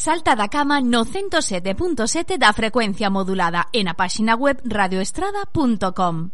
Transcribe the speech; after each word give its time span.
Salta 0.00 0.34
da 0.34 0.48
cama 0.48 0.80
no 0.80 1.04
107.7 1.04 2.38
da 2.38 2.54
frecuencia 2.54 3.10
modulada 3.10 3.68
e 3.70 3.84
na 3.84 3.92
páxina 3.92 4.32
web 4.34 4.56
radioestrada.com. 4.64 6.30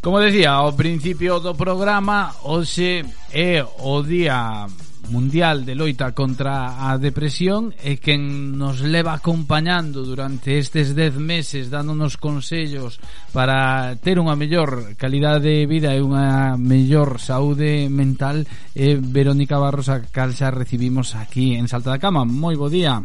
Como 0.00 0.20
decía 0.20 0.52
ao 0.52 0.72
principio 0.72 1.36
do 1.40 1.52
programa, 1.52 2.32
hoxe 2.40 3.04
é 3.36 3.60
o 3.84 4.00
día 4.00 4.64
mundial 5.08 5.64
de 5.64 5.74
loita 5.74 6.12
contra 6.12 6.88
a 6.90 6.98
depresión 6.98 7.74
e 7.82 7.98
quen 7.98 8.54
nos 8.58 8.82
leva 8.82 9.14
acompañando 9.14 10.02
durante 10.02 10.58
estes 10.58 10.94
10 10.94 11.18
meses 11.22 11.70
dándonos 11.70 12.16
consellos 12.16 12.98
para 13.30 13.94
ter 14.02 14.18
unha 14.18 14.34
mellor 14.34 14.98
calidade 14.98 15.62
de 15.62 15.66
vida 15.70 15.94
e 15.94 16.02
unha 16.02 16.58
mellor 16.58 17.22
saúde 17.22 17.86
mental 17.90 18.46
é 18.74 18.98
Verónica 18.98 19.58
Barros 19.58 19.88
a 19.88 20.02
cal 20.10 20.34
xa 20.34 20.50
recibimos 20.50 21.14
aquí 21.14 21.54
en 21.54 21.68
Salta 21.68 21.94
da 21.94 22.02
Cama. 22.02 22.26
Moi 22.26 22.58
bo 22.58 22.66
día. 22.66 23.00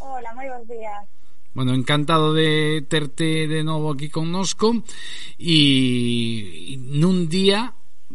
Hola, 0.00 0.30
moi 0.36 0.48
bons 0.48 0.68
días. 0.68 1.02
Bueno, 1.54 1.72
encantado 1.72 2.34
de 2.34 2.82
terte 2.88 3.46
de 3.46 3.62
novo 3.62 3.94
aquí 3.94 4.10
connosco. 4.10 4.74
E 5.38 6.74
nun 6.78 7.30
día 7.30 7.72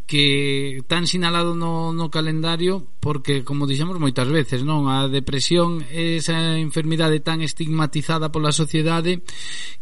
que 0.10 0.82
tan 0.88 1.06
sinalado 1.06 1.54
no, 1.54 1.94
no 1.94 2.10
calendario 2.10 2.82
porque, 3.00 3.46
como 3.46 3.70
dixemos 3.70 4.02
moitas 4.02 4.26
veces, 4.26 4.66
non 4.66 4.90
a 4.90 5.06
depresión 5.06 5.86
é 5.94 6.18
esa 6.18 6.58
enfermidade 6.58 7.22
tan 7.22 7.46
estigmatizada 7.46 8.34
pola 8.34 8.50
sociedade 8.50 9.22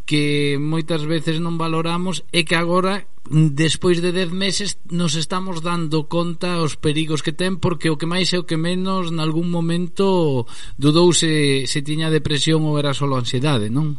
que 0.04 0.60
moitas 0.60 1.08
veces 1.08 1.40
non 1.40 1.56
valoramos 1.56 2.28
e 2.36 2.44
que 2.44 2.60
agora 2.60 3.08
despois 3.32 4.04
de 4.04 4.12
10 4.12 4.36
meses 4.36 4.84
nos 4.92 5.16
estamos 5.16 5.64
dando 5.64 6.12
conta 6.12 6.60
os 6.60 6.76
perigos 6.76 7.24
que 7.24 7.32
ten 7.32 7.56
porque 7.56 7.88
o 7.88 7.96
que 7.96 8.04
máis 8.04 8.36
e 8.36 8.44
o 8.44 8.44
que 8.44 8.60
menos 8.60 9.16
nalgún 9.16 9.48
momento 9.48 10.44
dudouse 10.76 11.64
se 11.72 11.80
tiña 11.88 12.12
depresión 12.12 12.68
ou 12.68 12.76
era 12.76 12.92
só 12.92 13.08
ansiedade, 13.16 13.72
non? 13.72 13.96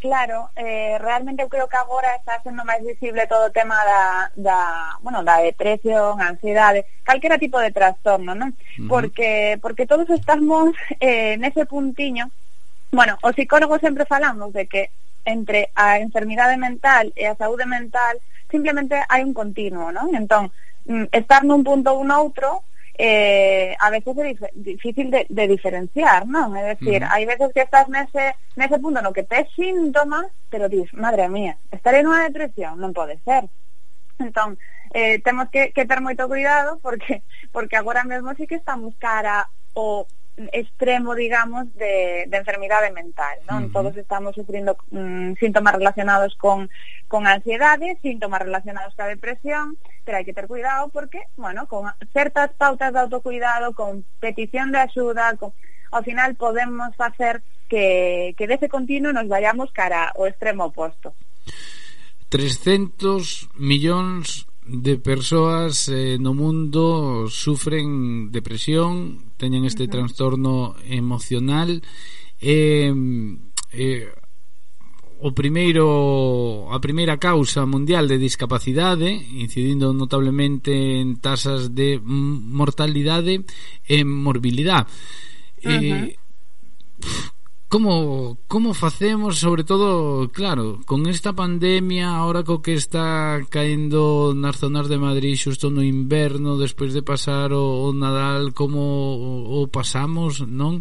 Claro, 0.00 0.50
eh, 0.54 0.96
realmente 1.00 1.42
eu 1.42 1.48
creo 1.48 1.66
que 1.66 1.76
agora 1.76 2.14
está 2.14 2.38
sendo 2.42 2.62
máis 2.64 2.86
visible 2.86 3.26
todo 3.26 3.50
o 3.50 3.54
tema 3.54 3.74
da, 3.82 4.30
da, 4.36 4.58
bueno, 5.02 5.24
da 5.26 5.42
depresión, 5.42 6.22
ansiedade, 6.22 6.86
calquera 7.02 7.38
tipo 7.38 7.58
de 7.58 7.74
trastorno, 7.74 8.34
non? 8.34 8.54
Uh 8.54 8.54
-huh. 8.54 8.88
Porque 8.88 9.58
porque 9.58 9.90
todos 9.90 10.06
estamos 10.10 10.70
eh, 11.02 11.34
nese 11.42 11.66
puntiño. 11.66 12.30
Bueno, 12.94 13.18
os 13.26 13.34
psicólogos 13.34 13.82
sempre 13.82 14.06
falamos 14.06 14.54
de 14.54 14.70
que 14.70 14.90
entre 15.26 15.74
a 15.74 15.98
enfermidade 15.98 16.56
mental 16.56 17.10
e 17.18 17.26
a 17.26 17.34
saúde 17.34 17.66
mental 17.66 18.22
simplemente 18.46 18.94
hai 19.10 19.26
un 19.26 19.34
continuo, 19.34 19.90
non? 19.90 20.14
Entón, 20.14 20.54
mm, 20.86 21.10
estar 21.10 21.42
nun 21.42 21.66
punto 21.66 21.90
ou 21.90 22.06
noutro 22.06 22.62
eh, 22.98 23.76
a 23.78 23.90
veces 23.90 24.18
é 24.18 24.34
dif 24.34 24.42
difícil 24.54 25.10
de, 25.10 25.26
de 25.30 25.44
diferenciar, 25.46 26.26
non? 26.26 26.50
É 26.58 26.74
dicir, 26.74 26.98
uh 26.98 27.06
-huh. 27.06 27.14
hai 27.14 27.22
veces 27.30 27.54
que 27.54 27.62
estás 27.62 27.86
nese, 27.86 28.34
nese 28.58 28.82
punto 28.82 28.98
no 28.98 29.14
que 29.14 29.22
tes 29.22 29.46
síntomas, 29.54 30.26
pero 30.50 30.66
dis, 30.66 30.90
madre 30.98 31.30
mía, 31.30 31.54
estar 31.70 31.94
en 31.94 32.10
depresión 32.10 32.74
non 32.82 32.90
pode 32.90 33.22
ser. 33.22 33.46
Entón, 34.18 34.58
eh, 34.90 35.22
temos 35.22 35.46
que, 35.54 35.70
que 35.70 35.86
ter 35.86 36.02
moito 36.02 36.26
cuidado 36.26 36.82
porque 36.82 37.22
porque 37.54 37.78
agora 37.78 38.02
mesmo 38.02 38.34
sí 38.34 38.50
que 38.50 38.58
estamos 38.58 38.98
cara 38.98 39.46
o 39.78 40.02
extremo, 40.52 41.14
digamos, 41.14 41.72
de, 41.74 42.24
de 42.28 42.36
enfermidade 42.36 42.90
mental. 42.92 43.38
¿no? 43.50 43.58
Uh 43.58 43.60
-huh. 43.62 43.72
Todos 43.72 43.96
estamos 43.96 44.34
sufrindo 44.34 44.76
mmm, 44.90 45.34
síntomas 45.34 45.74
relacionados 45.74 46.34
con, 46.36 46.70
con 47.08 47.26
ansiedade, 47.26 47.98
síntomas 48.02 48.40
relacionados 48.40 48.94
con 48.94 49.08
depresión, 49.08 49.76
pero 50.04 50.16
hai 50.16 50.24
que 50.24 50.32
ter 50.32 50.48
cuidado 50.48 50.88
porque, 50.88 51.20
bueno, 51.36 51.68
con 51.68 51.92
certas 52.16 52.50
pautas 52.56 52.92
de 52.92 53.00
autocuidado, 53.04 53.76
con 53.76 54.04
petición 54.20 54.72
de 54.72 54.80
axuda, 54.80 55.36
con, 55.36 55.52
ao 55.92 56.02
final 56.02 56.32
podemos 56.34 56.96
facer 56.96 57.42
que, 57.68 58.32
que 58.36 58.48
dese 58.48 58.72
continuo 58.72 59.12
nos 59.12 59.28
vayamos 59.28 59.68
cara 59.76 60.08
ao 60.16 60.24
extremo 60.24 60.72
oposto. 60.72 61.12
300 62.32 63.52
millóns 63.56 64.47
de 64.68 64.98
persoas 64.98 65.88
eh, 65.88 66.18
no 66.20 66.34
mundo 66.36 67.26
sufren 67.32 68.30
depresión, 68.30 69.32
teñen 69.40 69.64
este 69.64 69.84
uh 69.84 69.88
-huh. 69.88 69.96
trastorno 69.96 70.76
emocional 70.84 71.80
e 72.36 72.92
eh, 72.92 72.94
eh, 73.72 74.12
o 75.18 75.34
primeiro 75.34 76.70
a 76.70 76.78
primeira 76.78 77.18
causa 77.18 77.66
mundial 77.66 78.06
de 78.06 78.22
discapacidade, 78.22 79.10
incidindo 79.10 79.90
notablemente 79.96 81.00
en 81.00 81.18
tasas 81.18 81.74
de 81.74 81.98
mortalidade 82.04 83.42
e 83.88 84.04
morbilidade. 84.04 84.86
Uh 85.64 85.74
-huh. 85.74 86.12
eh, 86.12 86.18
Como, 87.68 88.38
como 88.48 88.72
facemos, 88.72 89.40
sobre 89.40 89.62
todo, 89.62 90.30
claro, 90.32 90.80
con 90.86 91.06
esta 91.06 91.34
pandemia, 91.34 92.08
ahora 92.16 92.40
co 92.40 92.64
que 92.64 92.72
está 92.72 93.44
caendo 93.52 94.32
nas 94.32 94.56
zonas 94.56 94.88
de 94.88 94.96
Madrid 94.96 95.36
xusto 95.36 95.68
no 95.68 95.84
inverno, 95.84 96.56
despois 96.56 96.96
de 96.96 97.04
pasar 97.04 97.52
o, 97.52 97.84
o 97.84 97.92
Nadal, 97.92 98.56
como 98.56 98.80
o, 98.80 99.60
o 99.60 99.68
pasamos, 99.68 100.40
non? 100.48 100.80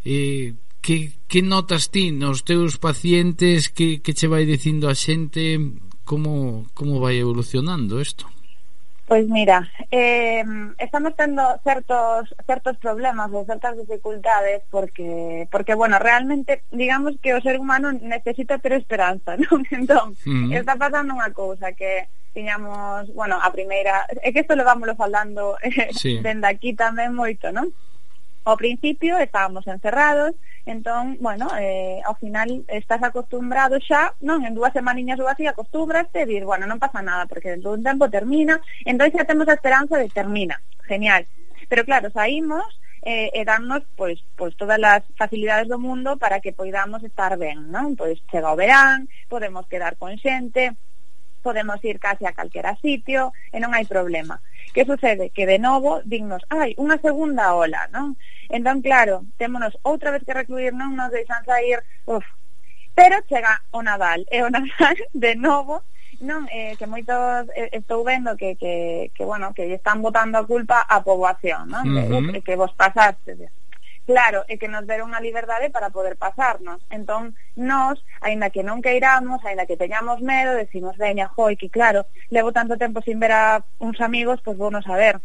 Eh, 0.00 0.56
que, 0.80 1.12
que 1.28 1.44
notas 1.44 1.92
ti 1.92 2.08
nos 2.08 2.40
teus 2.40 2.80
pacientes, 2.80 3.68
que, 3.68 4.00
que 4.00 4.16
che 4.16 4.24
vai 4.24 4.48
dicindo 4.48 4.88
a 4.88 4.96
xente, 4.96 5.60
como, 6.08 6.64
como 6.72 7.04
vai 7.04 7.20
evolucionando 7.20 8.00
isto? 8.00 8.24
Pois 9.06 9.28
mira, 9.28 9.68
eh, 9.90 10.42
estamos 10.78 11.14
tendo 11.14 11.42
certos 11.62 12.34
certos 12.46 12.78
problemas 12.80 13.28
ou 13.36 13.44
certas 13.44 13.76
dificultades 13.76 14.64
porque 14.72 15.44
porque 15.52 15.76
bueno, 15.76 16.00
realmente 16.00 16.64
digamos 16.72 17.20
que 17.20 17.36
o 17.36 17.42
ser 17.44 17.60
humano 17.60 17.92
necesita 17.92 18.56
ter 18.56 18.72
esperanza, 18.72 19.36
non? 19.36 19.60
Entón, 19.76 20.16
mm. 20.24 20.56
está 20.56 20.80
pasando 20.80 21.12
unha 21.12 21.28
cousa 21.36 21.76
que 21.76 22.08
tiñamos, 22.32 23.12
bueno, 23.12 23.36
a 23.36 23.52
primeira, 23.52 24.08
é 24.24 24.32
que 24.32 24.40
isto 24.40 24.56
levámoslo 24.56 24.96
falando 24.96 25.60
eh, 25.60 25.92
sí. 25.92 26.24
dende 26.24 26.48
aquí 26.48 26.72
tamén 26.72 27.12
moito, 27.12 27.52
non? 27.52 27.68
ao 28.44 28.60
principio 28.60 29.16
estábamos 29.18 29.66
encerrados, 29.66 30.36
entón, 30.68 31.16
bueno, 31.20 31.48
eh, 31.56 32.00
ao 32.04 32.14
final 32.20 32.64
estás 32.68 33.00
acostumbrado 33.00 33.80
xa, 33.80 34.12
non? 34.20 34.44
En 34.44 34.52
dúas 34.52 34.76
semaniñas 34.76 35.16
ou 35.16 35.28
así 35.28 35.48
acostúmbraste 35.48 36.24
e 36.24 36.28
dir, 36.28 36.44
bueno, 36.44 36.68
non 36.68 36.80
pasa 36.80 37.00
nada, 37.00 37.24
porque 37.24 37.56
dentro 37.56 37.72
dun 37.72 37.84
tempo 37.84 38.12
termina, 38.12 38.60
entón 38.84 39.08
xa 39.08 39.24
temos 39.24 39.48
a 39.48 39.56
esperanza 39.56 39.96
de 39.96 40.12
termina, 40.12 40.60
genial. 40.84 41.24
Pero 41.72 41.88
claro, 41.88 42.12
saímos 42.12 42.68
eh, 43.00 43.32
e 43.32 43.40
darnos 43.48 43.80
pois, 43.96 44.20
pois 44.36 44.52
todas 44.60 44.80
as 44.84 45.04
facilidades 45.16 45.68
do 45.68 45.80
mundo 45.80 46.20
para 46.20 46.40
que 46.44 46.52
poidamos 46.52 47.00
estar 47.00 47.40
ben, 47.40 47.72
non? 47.72 47.96
Pois 47.96 48.20
chega 48.28 48.52
o 48.52 48.60
verán, 48.60 49.08
podemos 49.32 49.64
quedar 49.72 49.96
con 49.96 50.12
xente, 50.20 50.76
podemos 51.40 51.80
ir 51.84 51.96
case 52.00 52.28
a 52.28 52.36
calquera 52.36 52.76
sitio 52.80 53.32
e 53.52 53.60
non 53.60 53.72
hai 53.72 53.84
problema 53.84 54.40
Que 54.74 54.84
sucede? 54.84 55.30
Que 55.30 55.46
de 55.46 55.62
novo 55.62 56.02
dignos, 56.04 56.42
ai, 56.50 56.74
unha 56.74 56.98
segunda 56.98 57.54
ola, 57.54 57.86
non? 57.94 58.18
Entón, 58.50 58.82
claro, 58.82 59.22
témonos 59.38 59.78
outra 59.86 60.10
vez 60.10 60.26
que 60.26 60.34
recluir, 60.34 60.74
non 60.74 60.98
nos 60.98 61.14
deixan 61.14 61.46
sair, 61.46 61.78
uf. 62.10 62.26
Pero 62.98 63.22
chega 63.30 63.62
o 63.70 63.86
Nadal, 63.86 64.26
e 64.28 64.38
eh, 64.38 64.42
o 64.42 64.50
Nadal 64.50 64.98
de 65.14 65.32
novo 65.38 65.86
Non, 66.22 66.46
eh, 66.52 66.78
que 66.78 66.86
moitos 66.86 67.50
eh, 67.58 67.74
estou 67.74 68.06
vendo 68.06 68.36
que, 68.38 68.54
que, 68.54 69.10
que, 69.14 69.24
bueno, 69.24 69.50
que 69.52 69.74
están 69.74 69.98
botando 69.98 70.38
a 70.38 70.46
culpa 70.46 70.86
á 70.86 71.02
poboación, 71.02 71.66
non? 71.66 71.84
Uh 71.90 72.06
-huh. 72.06 72.32
que, 72.38 72.40
que 72.40 72.54
vos 72.54 72.70
pasaste 72.72 73.34
claro 74.06 74.44
e 74.48 74.60
que 74.60 74.68
nos 74.68 74.86
deron 74.86 75.12
a 75.16 75.20
liberdade 75.20 75.72
para 75.72 75.90
poder 75.90 76.16
pasarnos. 76.16 76.80
Entón, 76.92 77.34
nós, 77.56 78.00
aínda 78.20 78.52
que 78.52 78.62
non 78.62 78.84
queiramos, 78.84 79.40
aínda 79.44 79.66
que 79.66 79.80
teñamos 79.80 80.20
medo, 80.20 80.54
decimos, 80.54 80.96
veña, 80.96 81.28
joi, 81.32 81.56
que 81.56 81.72
claro, 81.72 82.06
levo 82.30 82.52
tanto 82.52 82.76
tempo 82.76 83.00
sin 83.02 83.18
ver 83.18 83.32
a 83.32 83.64
uns 83.80 84.00
amigos, 84.00 84.40
pois 84.44 84.56
vou 84.56 84.70
non 84.70 84.84
saber. 84.84 85.20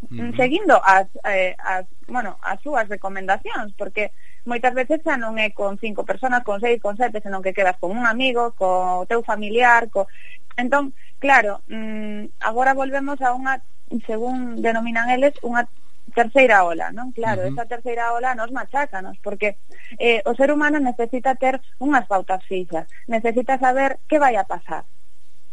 Uh 0.00 0.08
-huh. 0.08 0.36
Seguindo 0.36 0.80
as, 0.82 1.06
eh, 1.28 1.54
as, 1.60 1.84
bueno, 2.08 2.36
as 2.40 2.58
súas 2.64 2.88
recomendacións, 2.88 3.72
porque 3.76 4.10
moitas 4.48 4.72
veces 4.74 5.04
xa 5.04 5.20
non 5.20 5.36
é 5.36 5.52
con 5.52 5.76
cinco 5.78 6.02
personas, 6.08 6.42
con 6.42 6.58
seis, 6.58 6.80
con 6.80 6.96
sete, 6.96 7.20
senón 7.20 7.44
que 7.44 7.54
quedas 7.54 7.76
con 7.78 7.92
un 7.92 8.06
amigo, 8.08 8.56
co 8.56 9.04
teu 9.06 9.22
familiar, 9.22 9.92
co... 9.92 10.08
Entón, 10.56 10.92
claro, 11.20 11.60
mmm, 11.68 12.32
agora 12.40 12.72
volvemos 12.74 13.20
a 13.20 13.36
unha 13.36 13.60
según 14.06 14.62
denominan 14.62 15.10
eles, 15.10 15.34
unha 15.42 15.66
terceira 16.10 16.64
ola, 16.64 16.92
non? 16.92 17.12
Claro, 17.12 17.42
uh 17.42 17.44
-huh. 17.48 17.52
esa 17.54 17.64
terceira 17.66 18.12
ola 18.12 18.34
nos 18.34 18.50
machácanos, 18.50 19.16
porque 19.22 19.56
eh, 19.98 20.22
o 20.26 20.34
ser 20.34 20.52
humano 20.52 20.78
necesita 20.78 21.34
ter 21.34 21.60
unhas 21.78 22.06
pautas 22.06 22.44
fixas, 22.44 22.86
necesita 23.06 23.58
saber 23.58 23.98
que 24.08 24.18
vai 24.18 24.36
a 24.36 24.44
pasar. 24.44 24.84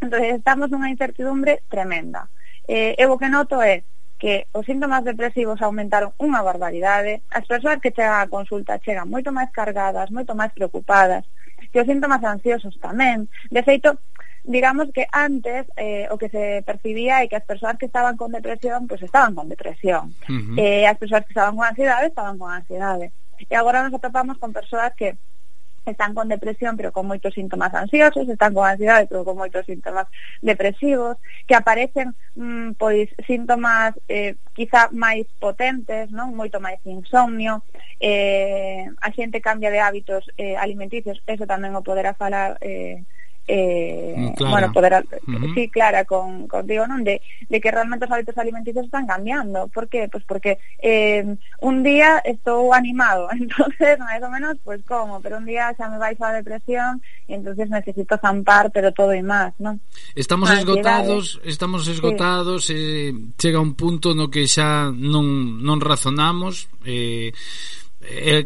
Entón, 0.01 0.21
estamos 0.24 0.69
nunha 0.69 0.94
incertidumbre 0.94 1.63
tremenda. 1.69 2.30
Eh, 2.68 2.94
eu 3.00 3.09
o 3.13 3.18
que 3.18 3.30
noto 3.31 3.62
é 3.63 3.81
que 4.18 4.48
os 4.54 4.65
síntomas 4.65 5.06
depresivos 5.06 5.62
aumentaron 5.62 6.13
unha 6.18 6.42
barbaridade, 6.42 7.21
as 7.30 7.45
persoas 7.45 7.77
que 7.77 7.94
chegan 7.94 8.18
á 8.18 8.25
consulta 8.25 8.81
chegan 8.81 9.09
moito 9.09 9.30
máis 9.30 9.54
cargadas, 9.54 10.09
moito 10.09 10.33
máis 10.33 10.50
preocupadas, 10.57 11.24
que 11.71 11.81
os 11.81 11.88
síntomas 11.88 12.21
ansiosos 12.25 12.74
tamén. 12.81 13.30
De 13.54 13.62
feito, 13.62 13.98
digamos 14.48 14.88
que 14.96 15.06
antes 15.12 15.68
eh, 15.76 16.08
o 16.10 16.18
que 16.18 16.30
se 16.32 16.64
percibía 16.66 17.22
é 17.22 17.28
que 17.28 17.36
as 17.36 17.44
persoas 17.44 17.76
que 17.76 17.86
estaban 17.92 18.16
con 18.16 18.32
depresión 18.32 18.88
pues 18.88 19.04
estaban 19.04 19.36
con 19.36 19.52
depresión. 19.52 20.16
Uh 20.26 20.32
-huh. 20.32 20.58
eh, 20.58 20.88
as 20.88 20.98
persoas 20.98 21.28
que 21.28 21.36
estaban 21.36 21.54
con 21.54 21.68
ansiedade 21.68 22.08
estaban 22.08 22.40
con 22.40 22.50
ansiedade. 22.50 23.12
E 23.38 23.54
agora 23.54 23.84
nos 23.84 23.94
atopamos 23.94 24.40
con 24.40 24.56
persoas 24.56 24.96
que 24.96 25.20
están 25.86 26.16
con 26.16 26.28
depresión 26.28 26.76
pero 26.80 26.92
con 26.96 27.08
moitos 27.08 27.36
síntomas 27.36 27.76
ansiosos, 27.76 28.28
están 28.28 28.56
con 28.56 28.64
ansiedade 28.64 29.08
pero 29.12 29.28
con 29.28 29.36
moitos 29.36 29.68
síntomas 29.68 30.08
depresivos, 30.40 31.20
que 31.44 31.56
aparecen 31.56 32.16
mmm, 32.40 32.80
pois 32.80 33.12
síntomas 33.28 33.96
eh, 34.08 34.40
quizá 34.56 34.88
máis 34.96 35.28
potentes, 35.44 36.08
non 36.16 36.32
moito 36.36 36.64
máis 36.64 36.80
insomnio, 36.88 37.68
eh, 38.00 38.88
a 39.04 39.12
xente 39.12 39.44
cambia 39.44 39.72
de 39.72 39.84
hábitos 39.84 40.24
eh, 40.40 40.56
alimenticios, 40.56 41.20
eso 41.28 41.44
tamén 41.44 41.76
o 41.76 41.84
poderá 41.84 42.16
falar 42.16 42.56
eh, 42.64 43.04
eh, 43.48 44.14
mm, 44.16 44.34
clara. 44.36 44.52
bueno, 44.52 44.74
poder 44.74 44.94
uh 44.94 45.32
mm-hmm. 45.32 45.44
-huh. 45.44 45.54
sí, 45.56 45.70
clara 45.70 46.04
con, 46.04 46.48
contigo, 46.48 46.86
non? 46.86 47.04
De, 47.04 47.22
de 47.50 47.58
que 47.62 47.72
realmente 47.72 48.06
os 48.06 48.12
hábitos 48.12 48.38
alimenticios 48.38 48.86
están 48.86 49.08
cambiando. 49.08 49.68
Por 49.72 49.88
que? 49.88 50.08
Pois 50.12 50.24
pues 50.24 50.24
porque 50.28 50.52
eh, 50.84 51.24
un 51.62 51.84
día 51.84 52.20
estou 52.28 52.76
animado, 52.76 53.32
entonces 53.40 53.96
máis 54.04 54.22
ou 54.22 54.32
menos, 54.32 54.60
pois 54.64 54.84
pues, 54.84 54.92
como, 54.92 55.24
pero 55.24 55.40
un 55.40 55.48
día 55.48 55.72
xa 55.80 55.88
me 55.88 55.98
vais 55.98 56.20
a 56.20 56.36
depresión 56.36 57.00
e 57.28 57.40
entonces 57.40 57.72
necesito 57.72 58.20
zampar, 58.20 58.70
pero 58.76 58.92
todo 58.92 59.16
e 59.16 59.24
máis, 59.24 59.56
non? 59.64 59.80
Estamos 60.14 60.52
ah, 60.52 60.60
esgotados, 60.60 61.40
estamos 61.48 61.88
esgotados, 61.88 62.68
sí. 62.68 62.76
eh, 62.76 63.12
chega 63.40 63.64
un 63.64 63.74
punto 63.80 64.12
no 64.12 64.28
que 64.28 64.44
xa 64.44 64.92
non, 64.92 65.64
non 65.64 65.80
razonamos, 65.80 66.68
eh, 66.84 67.32
eh, 68.04 68.44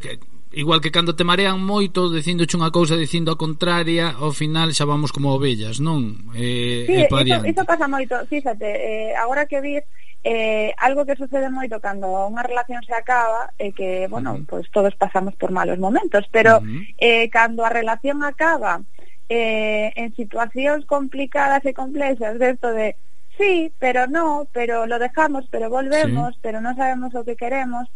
igual 0.54 0.82
que 0.82 0.92
cando 0.92 1.16
te 1.16 1.24
marean 1.24 1.64
moito 1.64 2.12
dicíndoche 2.12 2.60
unha 2.60 2.72
cousa 2.72 3.00
dicindo 3.00 3.32
a 3.32 3.40
contraria 3.40 4.12
ao 4.16 4.36
final 4.36 4.76
xa 4.76 4.84
vamos 4.84 5.16
como 5.16 5.32
ovellas 5.32 5.80
non? 5.80 6.32
Eh, 6.36 6.84
sí, 6.88 6.96
e 6.98 7.08
iso, 7.08 7.44
iso 7.48 7.64
pasa 7.64 7.88
moito 7.88 8.20
fíxate, 8.28 8.68
eh, 8.68 9.12
agora 9.16 9.48
que 9.48 9.60
vi 9.64 9.80
eh, 10.24 10.76
algo 10.78 11.08
que 11.08 11.16
sucede 11.16 11.50
moito 11.50 11.80
cando 11.80 12.12
unha 12.28 12.44
relación 12.44 12.84
se 12.84 12.94
acaba 12.94 13.50
é 13.56 13.70
eh, 13.70 13.72
que, 13.72 13.90
bueno, 14.12 14.36
uh 14.36 14.38
-huh. 14.38 14.46
pues 14.46 14.68
todos 14.70 14.94
pasamos 15.00 15.34
por 15.40 15.56
malos 15.56 15.80
momentos 15.80 16.28
pero 16.30 16.60
uh 16.60 16.64
-huh. 16.64 16.84
eh, 17.00 17.26
cando 17.32 17.64
a 17.64 17.72
relación 17.72 18.22
acaba 18.22 18.84
eh, 19.32 19.96
en 19.96 20.12
situacións 20.20 20.84
complicadas 20.86 21.64
e 21.64 21.72
complexas 21.72 22.36
desto 22.36 22.76
de 22.76 23.00
sí, 23.38 23.72
pero 23.80 24.06
no, 24.08 24.48
pero 24.52 24.86
lo 24.86 25.00
dejamos, 25.00 25.48
pero 25.50 25.70
volvemos, 25.70 26.36
sí. 26.36 26.40
pero 26.44 26.62
no 26.62 26.76
sabemos 26.76 27.16
o 27.16 27.24
que 27.24 27.36
queremos 27.36 27.88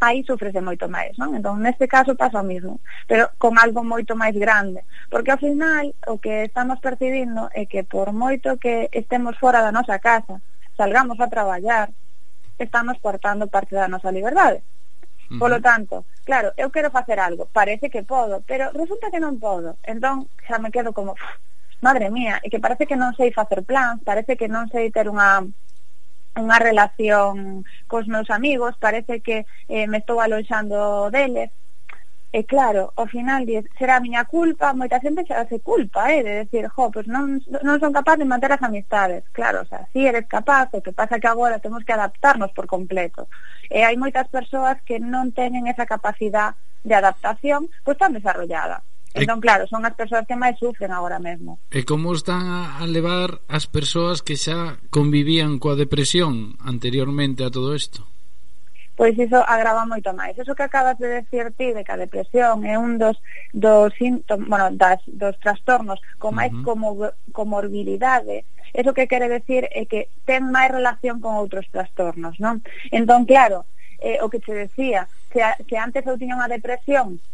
aí 0.00 0.24
sufrese 0.24 0.64
moito 0.64 0.88
máis, 0.88 1.12
non? 1.20 1.36
Entón, 1.36 1.60
neste 1.60 1.84
caso 1.84 2.16
pasa 2.16 2.40
o 2.40 2.46
mismo, 2.46 2.80
pero 3.04 3.28
con 3.36 3.60
algo 3.60 3.84
moito 3.84 4.16
máis 4.16 4.32
grande, 4.32 4.82
porque 5.12 5.30
ao 5.30 5.38
final 5.38 5.92
o 6.08 6.16
que 6.16 6.48
estamos 6.48 6.80
percibindo 6.80 7.52
é 7.52 7.68
que 7.68 7.84
por 7.84 8.16
moito 8.16 8.56
que 8.56 8.88
estemos 8.96 9.36
fora 9.36 9.60
da 9.60 9.70
nosa 9.70 10.00
casa, 10.00 10.40
salgamos 10.74 11.20
a 11.20 11.28
traballar, 11.28 11.92
estamos 12.56 12.96
cortando 13.04 13.52
parte 13.52 13.76
da 13.76 13.92
nosa 13.92 14.08
liberdade. 14.08 14.64
Uh 15.28 15.36
-huh. 15.36 15.38
Polo 15.38 15.60
tanto, 15.60 16.08
claro, 16.24 16.56
eu 16.56 16.72
quero 16.72 16.90
facer 16.90 17.20
algo, 17.20 17.46
parece 17.52 17.92
que 17.92 18.02
podo, 18.02 18.42
pero 18.48 18.72
resulta 18.72 19.12
que 19.12 19.20
non 19.20 19.36
podo. 19.36 19.76
Entón, 19.84 20.26
xa 20.48 20.56
me 20.58 20.72
quedo 20.72 20.96
como, 20.96 21.12
madre 21.84 22.08
mía, 22.08 22.40
e 22.40 22.48
que 22.48 22.58
parece 22.58 22.88
que 22.88 22.96
non 22.96 23.12
sei 23.12 23.30
facer 23.36 23.62
plans, 23.68 24.00
parece 24.00 24.34
que 24.40 24.48
non 24.48 24.66
sei 24.72 24.88
ter 24.88 25.06
unha 25.12 25.44
unha 26.36 26.58
relación 26.62 27.66
cos 27.90 28.06
meus 28.06 28.30
amigos, 28.30 28.78
parece 28.78 29.20
que 29.20 29.46
eh, 29.66 29.86
me 29.90 29.98
estou 29.98 30.20
aloxando 30.20 31.10
deles, 31.10 31.50
E 32.32 32.46
claro, 32.46 32.92
ao 32.94 33.10
final 33.10 33.42
diz, 33.42 33.66
será 33.76 33.96
a 33.96 34.04
miña 34.06 34.22
culpa, 34.22 34.70
moita 34.70 35.02
xente 35.02 35.26
xa 35.26 35.50
se 35.50 35.58
culpa, 35.70 36.14
eh, 36.14 36.22
de 36.22 36.34
decir, 36.46 36.64
jo, 36.70 36.86
pues 36.94 37.10
non, 37.10 37.42
non 37.66 37.82
son 37.82 37.90
capaz 37.90 38.22
de 38.22 38.30
manter 38.30 38.54
as 38.54 38.62
amistades. 38.62 39.26
Claro, 39.34 39.58
o 39.62 39.66
sea, 39.66 39.82
si 39.90 39.98
sí 39.98 40.00
eres 40.06 40.30
capaz, 40.30 40.70
o 40.70 40.78
que 40.78 40.94
pasa 40.94 41.18
que 41.18 41.26
agora 41.26 41.58
temos 41.58 41.82
que 41.82 41.90
adaptarnos 41.90 42.54
por 42.54 42.70
completo. 42.70 43.26
E 43.66 43.82
hai 43.82 43.98
moitas 43.98 44.30
persoas 44.30 44.78
que 44.86 45.02
non 45.02 45.34
teñen 45.34 45.66
esa 45.66 45.90
capacidade 45.90 46.54
de 46.86 46.94
adaptación, 46.94 47.66
pois 47.82 47.98
pues, 47.98 47.98
tan 47.98 48.14
desarrollada. 48.14 48.86
Entón, 49.14 49.40
claro, 49.42 49.66
son 49.66 49.82
as 49.82 49.94
persoas 49.98 50.22
que 50.26 50.38
máis 50.38 50.54
sufren 50.62 50.94
agora 50.94 51.18
mesmo. 51.18 51.58
E 51.74 51.82
como 51.82 52.14
están 52.14 52.46
a 52.46 52.86
levar 52.86 53.42
as 53.50 53.66
persoas 53.66 54.22
que 54.22 54.38
xa 54.38 54.78
convivían 54.94 55.58
coa 55.58 55.74
depresión 55.74 56.54
anteriormente 56.62 57.42
a 57.42 57.50
todo 57.50 57.74
isto? 57.74 58.06
pois 59.00 59.16
iso 59.16 59.40
agrava 59.48 59.88
moito 59.88 60.12
máis. 60.12 60.36
Eso 60.36 60.52
que 60.52 60.68
acabas 60.68 61.00
de 61.00 61.24
decir 61.24 61.48
ti 61.56 61.72
de 61.72 61.88
que 61.88 61.92
a 61.96 61.96
depresión 61.96 62.68
é 62.68 62.76
un 62.76 63.00
dos 63.00 63.16
dos 63.56 63.96
síntomas, 63.96 64.44
bueno, 64.44 64.66
das, 64.76 65.00
dos 65.08 65.40
trastornos 65.40 66.04
con 66.20 66.36
máis 66.36 66.52
uh 66.52 66.60
-huh. 66.60 66.64
como 66.68 66.86
comorbilidade, 67.32 68.44
eso 68.76 68.92
que 68.92 69.08
quere 69.08 69.32
decir 69.32 69.64
é 69.72 69.88
que 69.88 70.12
ten 70.28 70.52
máis 70.52 70.68
relación 70.68 71.16
con 71.24 71.32
outros 71.40 71.64
trastornos, 71.72 72.36
non? 72.44 72.60
Entón, 72.92 73.24
claro, 73.24 73.64
eh, 74.04 74.20
o 74.20 74.28
que 74.28 74.36
te 74.36 74.52
decía, 74.52 75.08
que, 75.32 75.40
a, 75.48 75.56
que 75.56 75.80
antes 75.80 76.04
eu 76.04 76.20
tiña 76.20 76.36
unha 76.36 76.52
depresión 76.52 77.24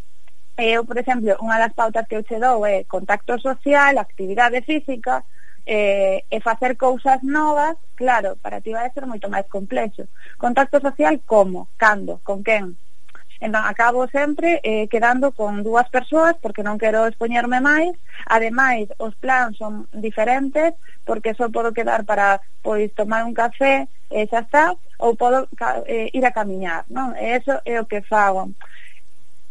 eu, 0.56 0.84
por 0.84 0.96
exemplo, 0.96 1.36
unha 1.44 1.60
das 1.60 1.76
pautas 1.76 2.06
que 2.08 2.16
eu 2.16 2.24
che 2.24 2.40
dou 2.40 2.64
é 2.64 2.84
contacto 2.84 3.36
social, 3.38 3.98
actividade 3.98 4.62
física, 4.62 5.24
eh, 5.66 6.24
e 6.30 6.40
facer 6.40 6.76
cousas 6.76 7.22
novas, 7.22 7.76
claro, 7.94 8.36
para 8.40 8.60
ti 8.60 8.72
vai 8.72 8.88
ser 8.94 9.04
moito 9.04 9.28
máis 9.28 9.46
complexo. 9.50 10.08
Contacto 10.38 10.80
social 10.80 11.20
como, 11.26 11.68
cando, 11.76 12.20
con 12.22 12.42
quen. 12.46 12.78
Entón, 13.40 13.64
acabo 13.66 14.08
sempre 14.08 14.60
eh, 14.64 14.88
quedando 14.88 15.32
con 15.32 15.60
dúas 15.60 15.90
persoas 15.90 16.36
porque 16.40 16.64
non 16.64 16.80
quero 16.80 17.04
expoñerme 17.04 17.60
máis. 17.60 17.92
Ademais, 18.24 18.88
os 18.96 19.12
plans 19.20 19.60
son 19.60 19.84
diferentes 19.92 20.72
porque 21.04 21.36
só 21.36 21.52
podo 21.52 21.76
quedar 21.76 22.08
para 22.08 22.40
pois 22.64 22.88
tomar 22.96 23.28
un 23.28 23.36
café 23.36 23.90
e 24.08 24.24
xa 24.30 24.46
está, 24.46 24.72
ou 25.02 25.18
podo 25.18 25.50
eh, 25.84 26.08
ir 26.16 26.24
a 26.24 26.32
camiñar, 26.32 26.88
non? 26.88 27.12
E 27.18 27.36
eso 27.36 27.60
é 27.66 27.76
o 27.76 27.84
que 27.84 28.00
fago 28.06 28.54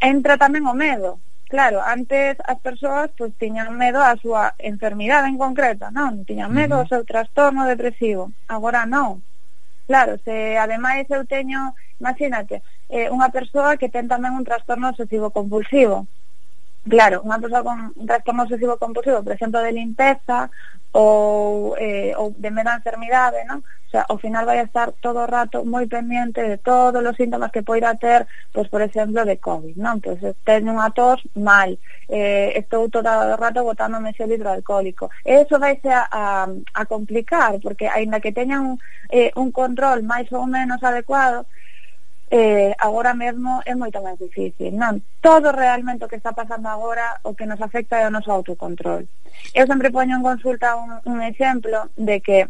entra 0.06 0.38
tamén 0.44 0.64
o 0.70 0.76
medo. 0.86 1.12
Claro, 1.54 1.78
antes 1.96 2.38
as 2.52 2.60
persoas 2.68 3.10
pois, 3.18 3.34
tiñan 3.42 3.70
medo 3.78 4.00
á 4.02 4.18
súa 4.24 4.44
enfermidade 4.72 5.28
en 5.30 5.38
concreto, 5.38 5.86
non? 5.94 6.26
Tiñan 6.30 6.52
medo 6.60 6.74
ao 6.78 6.90
seu 6.92 7.02
trastorno 7.12 7.62
depresivo. 7.70 8.24
Agora 8.56 8.82
non. 8.96 9.22
Claro, 9.90 10.18
se 10.26 10.58
ademais 10.58 11.06
eu 11.14 11.22
teño, 11.30 11.78
imagínate, 12.02 12.56
eh, 12.90 13.08
unha 13.16 13.30
persoa 13.30 13.78
que 13.80 13.94
ten 13.94 14.10
tamén 14.10 14.34
un 14.34 14.46
trastorno 14.50 14.90
obsesivo 14.90 15.30
compulsivo 15.30 16.10
claro, 16.90 17.22
unha 17.26 17.42
persoa 17.42 17.66
con 17.66 17.78
un 17.98 18.06
trastorno 18.06 18.46
obsesivo 18.46 18.78
compulsivo, 18.78 19.24
por 19.26 19.34
exemplo, 19.34 19.60
de 19.62 19.72
limpeza 19.74 20.50
ou, 20.96 21.76
eh, 21.78 22.14
ou 22.16 22.32
de 22.38 22.50
medo 22.52 22.70
a 22.70 22.80
enfermidade, 22.80 23.44
non? 23.50 23.60
O 23.60 23.90
sea, 23.92 24.06
ao 24.10 24.18
final 24.18 24.46
vai 24.46 24.60
a 24.60 24.68
estar 24.70 24.94
todo 25.02 25.20
o 25.22 25.30
rato 25.30 25.66
moi 25.66 25.86
pendiente 25.90 26.42
de 26.42 26.58
todos 26.58 27.02
os 27.04 27.18
síntomas 27.18 27.52
que 27.54 27.68
poida 27.68 27.98
ter, 27.98 28.26
pois, 28.54 28.68
por 28.70 28.82
exemplo, 28.82 29.26
de 29.26 29.38
COVID, 29.38 29.76
non? 29.82 30.00
Pois 30.00 30.22
eh, 30.24 30.36
ten 30.48 30.70
unha 30.70 30.90
tos 30.94 31.20
mal, 31.36 31.74
eh, 32.08 32.54
estou 32.56 32.88
todo 32.90 33.10
o 33.10 33.38
rato 33.38 33.66
botándome 33.66 34.14
xel 34.16 34.32
hidroalcohólico. 34.32 35.10
E 35.26 35.44
iso 35.44 35.60
vai 35.60 35.76
a, 35.90 36.02
a, 36.10 36.24
a 36.54 36.82
complicar, 36.86 37.60
porque 37.60 37.90
aínda 37.90 38.24
que 38.24 38.32
teñan 38.32 38.78
eh, 39.10 39.32
un 39.36 39.50
control 39.52 40.06
máis 40.06 40.30
ou 40.32 40.46
menos 40.46 40.80
adecuado, 40.86 41.46
eh, 42.32 42.74
agora 42.80 43.14
mesmo 43.14 43.62
é 43.66 43.76
moito 43.76 44.02
máis 44.02 44.18
difícil, 44.18 44.74
non? 44.74 45.02
Todo 45.22 45.54
realmente 45.54 46.06
o 46.06 46.10
que 46.10 46.18
está 46.18 46.34
pasando 46.34 46.68
agora 46.70 47.22
o 47.24 47.38
que 47.38 47.46
nos 47.46 47.62
afecta 47.62 48.02
é 48.02 48.08
o 48.08 48.14
noso 48.14 48.34
autocontrol. 48.34 49.06
Eu 49.54 49.66
sempre 49.70 49.94
poño 49.94 50.18
en 50.18 50.24
consulta 50.26 50.76
un, 50.76 50.98
un 51.06 51.22
exemplo 51.22 51.94
de 51.94 52.22
que 52.22 52.50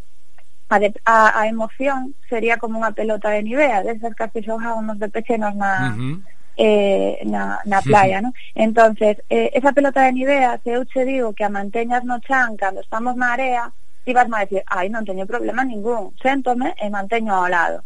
a, 0.70 0.79
de, 0.79 0.94
a, 1.05 1.41
a 1.41 1.48
emoción 1.48 2.15
sería 2.29 2.58
como 2.58 2.79
unha 2.79 2.96
pelota 2.96 3.29
de 3.29 3.44
nivea, 3.44 3.84
desas 3.84 4.15
que 4.15 4.32
se 4.32 4.48
xogábamos 4.48 4.98
de 4.98 5.12
pechenos 5.12 5.53
na, 5.60 5.91
uh 5.91 6.00
-huh. 6.00 6.15
eh, 6.55 7.20
na, 7.27 7.60
na 7.67 7.84
playa, 7.84 8.24
uh 8.24 8.32
-huh. 8.32 8.32
non? 8.32 8.34
Entonces, 8.55 9.20
eh, 9.27 9.51
esa 9.53 9.75
pelota 9.75 10.08
de 10.08 10.15
nivea, 10.15 10.55
se 10.63 10.72
eu 10.72 10.88
che 10.88 11.03
digo 11.03 11.36
que 11.36 11.44
a 11.44 11.51
manteñas 11.51 12.08
no 12.08 12.24
chan 12.24 12.55
cando 12.55 12.79
estamos 12.79 13.20
na 13.20 13.36
area, 13.36 13.70
ti 14.05 14.13
vas 14.13 14.29
a 14.32 14.39
decir, 14.39 14.63
ai, 14.72 14.88
non 14.88 15.03
teño 15.03 15.27
problema 15.27 15.67
ningún, 15.67 16.15
séntome 16.24 16.74
e 16.79 16.88
manteño 16.89 17.36
ao 17.36 17.51
lado 17.51 17.84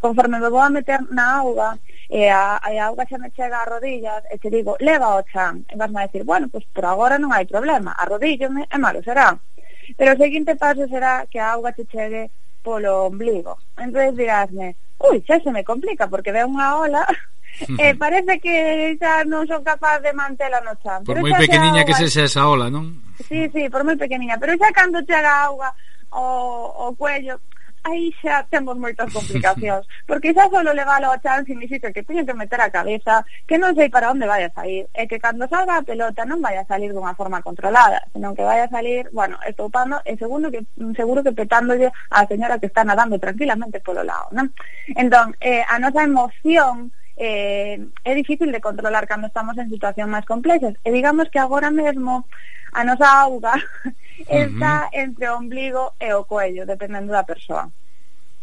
conforme 0.00 0.38
me 0.38 0.48
vou 0.48 0.60
a 0.60 0.70
meter 0.70 1.00
na 1.10 1.40
auga 1.40 1.78
e 2.08 2.28
a, 2.28 2.60
a 2.62 2.70
auga 2.86 3.06
xa 3.06 3.18
me 3.18 3.30
chega 3.30 3.62
a 3.62 3.68
rodillas 3.68 4.22
e 4.30 4.38
te 4.38 4.50
digo, 4.50 4.76
leva 4.80 5.16
o 5.16 5.22
chan. 5.22 5.64
E 5.68 5.74
vas 5.76 5.90
a 5.94 6.06
decir, 6.06 6.22
bueno, 6.24 6.48
pois 6.48 6.64
por 6.70 6.84
agora 6.84 7.18
non 7.18 7.32
hai 7.32 7.46
problema 7.46 7.96
arrodíllome 7.98 8.68
e 8.70 8.76
malo 8.78 9.02
será. 9.02 9.34
Pero 9.96 10.14
o 10.14 10.20
seguinte 10.20 10.54
paso 10.56 10.86
será 10.86 11.26
que 11.30 11.38
a 11.40 11.54
auga 11.54 11.72
te 11.72 11.86
chegue 11.86 12.30
polo 12.62 13.06
ombligo. 13.06 13.58
Entón 13.78 14.14
dirásme, 14.14 14.76
ui, 14.98 15.22
xa 15.26 15.40
se 15.40 15.50
me 15.50 15.64
complica 15.64 16.06
porque 16.06 16.34
ve 16.34 16.42
unha 16.42 16.78
ola 16.78 17.02
eh, 17.82 17.94
parece 17.94 18.38
que 18.40 18.96
xa 19.00 19.24
non 19.24 19.48
son 19.48 19.62
capaz 19.64 20.02
de 20.02 20.12
mantela 20.12 20.60
no 20.60 20.74
chan. 20.82 21.02
Por 21.02 21.18
moi 21.18 21.34
pequeniña 21.34 21.82
auga... 21.82 21.88
que 21.88 21.98
sexa 21.98 22.26
esa 22.28 22.46
ola, 22.46 22.70
non? 22.70 23.02
Sí, 23.26 23.48
sí, 23.50 23.66
por 23.72 23.82
moi 23.82 23.96
pequeniña, 23.96 24.36
pero 24.36 24.54
xa 24.60 24.70
cando 24.70 25.02
chega 25.02 25.30
a 25.30 25.50
auga 25.50 25.70
o, 26.12 26.90
o 26.90 26.94
cuello, 26.94 27.40
aí 27.86 28.10
xa 28.18 28.42
temos 28.50 28.74
moitas 28.74 29.06
complicacións, 29.14 29.86
porque 30.08 30.34
xa 30.34 30.50
solo 30.50 30.74
levalo 30.74 31.10
a 31.10 31.22
chance 31.22 31.46
significa 31.46 31.94
que 31.94 32.02
teño 32.02 32.26
que 32.26 32.34
meter 32.34 32.60
a 32.60 32.74
cabeza, 32.74 33.22
que 33.46 33.56
non 33.62 33.78
sei 33.78 33.86
para 33.86 34.10
onde 34.10 34.26
vai 34.26 34.42
a 34.42 34.50
sair, 34.50 34.90
e 34.90 35.06
que 35.06 35.22
cando 35.22 35.46
salga 35.46 35.78
a 35.78 35.86
pelota 35.86 36.26
non 36.26 36.42
vai 36.42 36.58
a 36.58 36.66
salir 36.66 36.90
dunha 36.90 37.14
forma 37.14 37.38
controlada, 37.46 38.02
senón 38.10 38.34
que 38.34 38.42
vai 38.42 38.58
a 38.58 38.68
salir, 38.68 39.06
bueno, 39.14 39.38
estoupando, 39.46 40.02
e 40.02 40.14
eh, 40.14 40.16
segundo 40.18 40.50
que 40.50 40.66
seguro 40.98 41.22
que 41.22 41.30
mm, 41.30 41.38
petándolle 41.38 41.88
a 42.10 42.26
señora 42.26 42.58
que 42.58 42.66
está 42.66 42.82
nadando 42.82 43.22
tranquilamente 43.22 43.78
polo 43.78 44.02
lado, 44.02 44.26
non? 44.34 44.50
Entón, 44.98 45.38
eh, 45.38 45.62
a 45.62 45.78
nosa 45.78 46.02
emoción 46.02 46.90
eh, 47.16 47.80
é 48.04 48.12
difícil 48.14 48.52
de 48.52 48.60
controlar 48.60 49.06
cando 49.06 49.30
estamos 49.30 49.56
en 49.56 49.70
situación 49.70 50.12
máis 50.12 50.28
complexas. 50.28 50.76
E 50.84 50.92
digamos 50.92 51.30
que 51.32 51.40
agora 51.40 51.70
mesmo 51.72 52.28
a 52.76 52.84
nosa 52.84 53.08
auga 53.24 53.56
está 54.28 54.84
uh 54.84 54.92
-huh. 54.92 55.00
entre 55.02 55.24
o 55.32 55.36
ombligo 55.40 55.96
e 55.96 56.12
o 56.12 56.28
coello, 56.28 56.68
dependendo 56.68 57.10
da 57.12 57.24
persoa. 57.24 57.72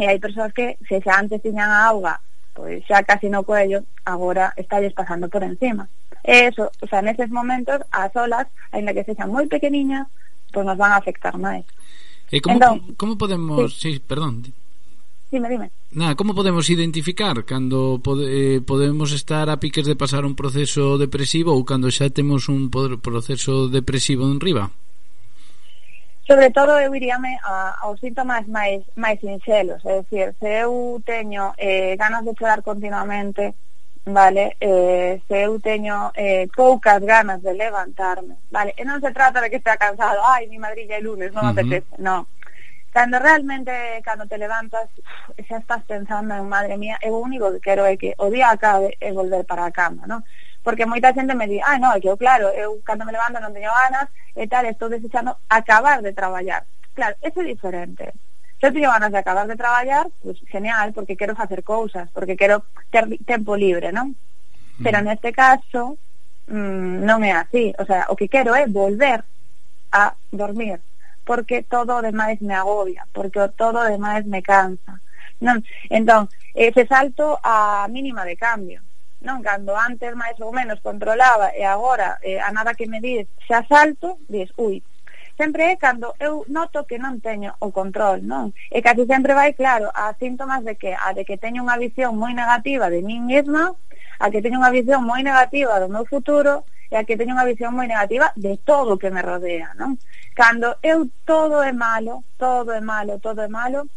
E 0.01 0.09
hai 0.09 0.17
persoas 0.17 0.51
que, 0.57 0.77
se 0.89 0.97
xa 1.05 1.21
antes 1.21 1.41
tiñan 1.45 1.69
a 1.69 1.85
auga, 1.85 2.17
pois 2.57 2.81
xa 2.89 3.05
casi 3.05 3.29
no 3.29 3.45
coello, 3.45 3.85
agora 4.05 4.53
estalles 4.57 4.93
pasando 4.97 5.29
por 5.29 5.45
encima. 5.45 5.85
E 6.25 6.49
eso, 6.49 6.73
o 6.81 6.85
sea, 6.89 7.05
neses 7.05 7.29
momentos, 7.29 7.77
as 7.93 8.09
olas, 8.17 8.49
aínda 8.73 8.93
que 8.95 9.05
sexan 9.05 9.29
moi 9.29 9.45
pequeniñas, 9.45 10.09
pois 10.49 10.65
nos 10.65 10.77
van 10.81 10.97
a 10.97 11.01
afectar 11.01 11.37
máis. 11.37 11.65
E 12.33 12.41
como, 12.41 12.57
entón, 12.57 12.97
como 12.97 13.13
podemos... 13.21 13.77
Sí, 13.77 13.93
sí 13.93 13.99
perdón, 14.01 14.41
Dime, 15.33 15.49
dime. 15.49 15.71
Na, 15.97 16.13
como 16.13 16.37
podemos 16.37 16.69
identificar 16.69 17.33
cando 17.41 17.97
pode, 18.05 18.29
eh, 18.29 18.61
podemos 18.61 19.09
estar 19.17 19.49
a 19.49 19.57
piques 19.57 19.81
de 19.89 19.97
pasar 19.97 20.29
un 20.29 20.37
proceso 20.37 21.01
depresivo 21.01 21.57
ou 21.57 21.65
cando 21.65 21.89
xa 21.89 22.13
temos 22.13 22.53
un 22.53 22.69
proceso 22.69 23.65
depresivo 23.65 24.29
en 24.29 24.37
riba? 24.37 24.69
Sobre 26.29 26.53
todo 26.53 26.77
eu 26.77 26.93
iríame 26.93 27.33
a, 27.41 27.81
aos 27.81 27.97
síntomas 27.97 28.45
máis 28.45 28.85
máis 28.93 29.17
sinxelos, 29.25 29.81
é 29.89 30.05
dicir, 30.05 30.37
se 30.37 30.69
eu 30.69 31.01
teño 31.01 31.57
eh, 31.57 31.97
ganas 31.97 32.21
de 32.29 32.37
chorar 32.37 32.61
continuamente, 32.61 33.57
vale, 34.05 34.53
eh, 34.61 35.17
se 35.25 35.49
eu 35.49 35.57
teño 35.57 36.13
eh, 36.13 36.45
poucas 36.53 37.01
ganas 37.01 37.41
de 37.41 37.57
levantarme, 37.57 38.37
vale, 38.53 38.77
e 38.77 38.85
non 38.85 39.01
se 39.01 39.09
trata 39.09 39.41
de 39.41 39.49
que 39.49 39.57
estea 39.57 39.81
cansado, 39.81 40.21
ai, 40.21 40.45
mi 40.45 40.61
madrilla 40.61 40.95
é 40.95 41.01
lunes, 41.01 41.33
non 41.33 41.41
uh 41.41 41.49
-huh. 41.49 41.57
apetece, 41.57 41.89
non 41.97 42.21
cando 42.93 43.17
realmente 43.17 43.73
cando 44.05 44.27
te 44.27 44.37
levantas 44.37 44.87
xa 45.49 45.57
estás 45.57 45.81
pensando 45.83 46.37
en 46.37 46.45
madre 46.45 46.77
mía 46.77 47.01
eu 47.01 47.17
o 47.17 47.25
único 47.25 47.49
que 47.49 47.59
quero 47.59 47.89
é 47.89 47.97
que 47.97 48.13
o 48.21 48.29
día 48.29 48.53
acabe 48.53 48.93
e 49.01 49.09
volver 49.09 49.43
para 49.49 49.65
a 49.65 49.73
cama 49.73 50.05
non? 50.05 50.21
porque 50.61 50.85
moita 50.85 51.09
xente 51.17 51.33
me 51.33 51.49
di 51.49 51.57
ah, 51.57 51.81
no, 51.81 51.89
é 51.89 51.99
que 51.99 52.07
eu 52.07 52.15
claro, 52.21 52.53
eh, 52.53 52.69
eu 52.69 52.79
cando 52.85 53.01
me 53.03 53.11
levanto 53.11 53.41
non 53.41 53.49
teño 53.49 53.73
ganas 53.73 54.07
e 54.37 54.45
tal, 54.45 54.69
estou 54.69 54.93
desechando 54.93 55.41
acabar 55.49 56.05
de 56.05 56.13
traballar 56.13 56.69
claro, 56.93 57.17
ese 57.25 57.41
é 57.41 57.49
diferente 57.49 58.13
se 58.61 58.69
eu 58.69 58.71
teño 58.71 58.93
ganas 58.93 59.09
de 59.09 59.17
acabar 59.17 59.49
de 59.49 59.57
traballar 59.57 60.05
pues, 60.21 60.37
genial, 60.45 60.93
porque 60.93 61.17
quero 61.17 61.33
facer 61.33 61.65
cousas 61.65 62.13
porque 62.13 62.37
quero 62.37 62.61
ter 62.93 63.09
tempo 63.25 63.57
libre 63.57 63.89
non? 63.89 64.13
Mm. 64.13 64.83
pero 64.85 65.01
neste 65.01 65.33
caso 65.33 65.97
mmm, 66.45 67.01
non 67.01 67.25
é 67.25 67.33
así, 67.33 67.73
o 67.73 67.85
sea, 67.89 68.05
o 68.13 68.13
que 68.13 68.29
quero 68.29 68.53
é 68.53 68.69
volver 68.69 69.25
a 69.89 70.13
dormir 70.29 70.77
porque 71.23 71.63
todo 71.63 71.95
o 71.97 72.01
demais 72.01 72.41
me 72.41 72.53
agobia, 72.53 73.07
porque 73.11 73.39
o 73.39 73.49
todo 73.49 73.79
o 73.79 73.89
demais 73.89 74.25
me 74.25 74.41
cansa. 74.41 74.99
Non? 75.39 75.63
Entón, 75.89 76.29
ese 76.53 76.85
salto 76.85 77.39
a 77.43 77.87
mínima 77.89 78.23
de 78.23 78.35
cambio. 78.37 78.81
Non, 79.23 79.39
cando 79.39 79.71
antes 79.75 80.11
máis 80.19 80.35
ou 80.43 80.51
menos 80.51 80.83
controlaba 80.83 81.55
e 81.55 81.63
agora 81.63 82.19
eh, 82.19 82.43
a 82.43 82.51
nada 82.51 82.75
que 82.75 82.91
me 82.91 82.99
dis 82.99 83.23
xa 83.47 83.63
salto, 83.63 84.19
dis, 84.27 84.51
ui, 84.59 84.83
sempre 85.39 85.71
é 85.71 85.75
cando 85.79 86.13
eu 86.19 86.43
noto 86.51 86.83
que 86.83 86.99
non 86.99 87.23
teño 87.23 87.55
o 87.63 87.71
control, 87.71 88.19
non? 88.21 88.51
E 88.67 88.83
casi 88.83 89.07
sempre 89.07 89.31
vai 89.33 89.55
claro 89.55 89.87
a 89.95 90.11
síntomas 90.19 90.61
de 90.67 90.75
que 90.75 90.91
a 90.91 91.15
de 91.15 91.23
que 91.23 91.39
teño 91.39 91.63
unha 91.63 91.79
visión 91.79 92.19
moi 92.19 92.35
negativa 92.35 92.91
de 92.91 92.99
min 92.99 93.23
mesma, 93.25 93.71
a 94.19 94.27
que 94.29 94.43
teño 94.43 94.59
unha 94.59 94.75
visión 94.75 95.07
moi 95.07 95.23
negativa 95.23 95.79
do 95.79 95.87
meu 95.87 96.03
futuro, 96.03 96.67
e 96.93 96.95
a 96.95 97.09
que 97.09 97.17
teño 97.17 97.33
unha 97.33 97.49
visión 97.49 97.73
moi 97.73 97.89
negativa 97.89 98.29
de 98.37 98.61
todo 98.61 98.93
o 98.93 99.01
que 99.01 99.09
me 99.09 99.25
rodea, 99.25 99.73
non? 99.73 99.97
Cando 100.37 100.77
eu 100.85 101.09
todo 101.25 101.65
é 101.65 101.73
malo, 101.73 102.21
todo 102.37 102.69
é 102.69 102.85
malo, 102.85 103.17
todo 103.17 103.41
é 103.41 103.49
malo, 103.49 103.89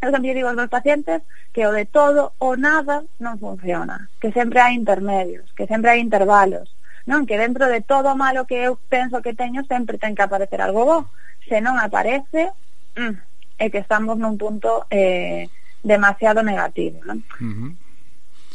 eu 0.00 0.08
sempre 0.08 0.32
digo 0.32 0.48
aos 0.48 0.56
meus 0.56 0.72
pacientes 0.72 1.20
que 1.52 1.68
o 1.68 1.76
de 1.76 1.84
todo 1.84 2.32
ou 2.40 2.56
nada 2.56 3.04
non 3.20 3.36
funciona, 3.36 4.08
que 4.16 4.32
sempre 4.32 4.64
hai 4.64 4.72
intermedios, 4.72 5.52
que 5.52 5.68
sempre 5.68 5.92
hai 5.92 6.00
intervalos, 6.00 6.72
non? 7.04 7.28
Que 7.28 7.36
dentro 7.36 7.68
de 7.68 7.84
todo 7.84 8.08
o 8.08 8.16
malo 8.16 8.48
que 8.48 8.64
eu 8.64 8.80
penso 8.88 9.20
que 9.20 9.36
teño 9.36 9.68
sempre 9.68 10.00
ten 10.00 10.16
que 10.16 10.24
aparecer 10.24 10.64
algo 10.64 10.88
bo, 10.88 10.98
se 11.44 11.60
non 11.60 11.76
aparece, 11.76 12.48
mm, 12.96 13.14
é 13.60 13.68
que 13.68 13.84
estamos 13.84 14.16
nun 14.16 14.40
punto 14.40 14.88
eh, 14.88 15.52
demasiado 15.84 16.40
negativo, 16.40 17.04
non? 17.04 17.20
Uh 17.36 17.52
-huh. 17.52 17.70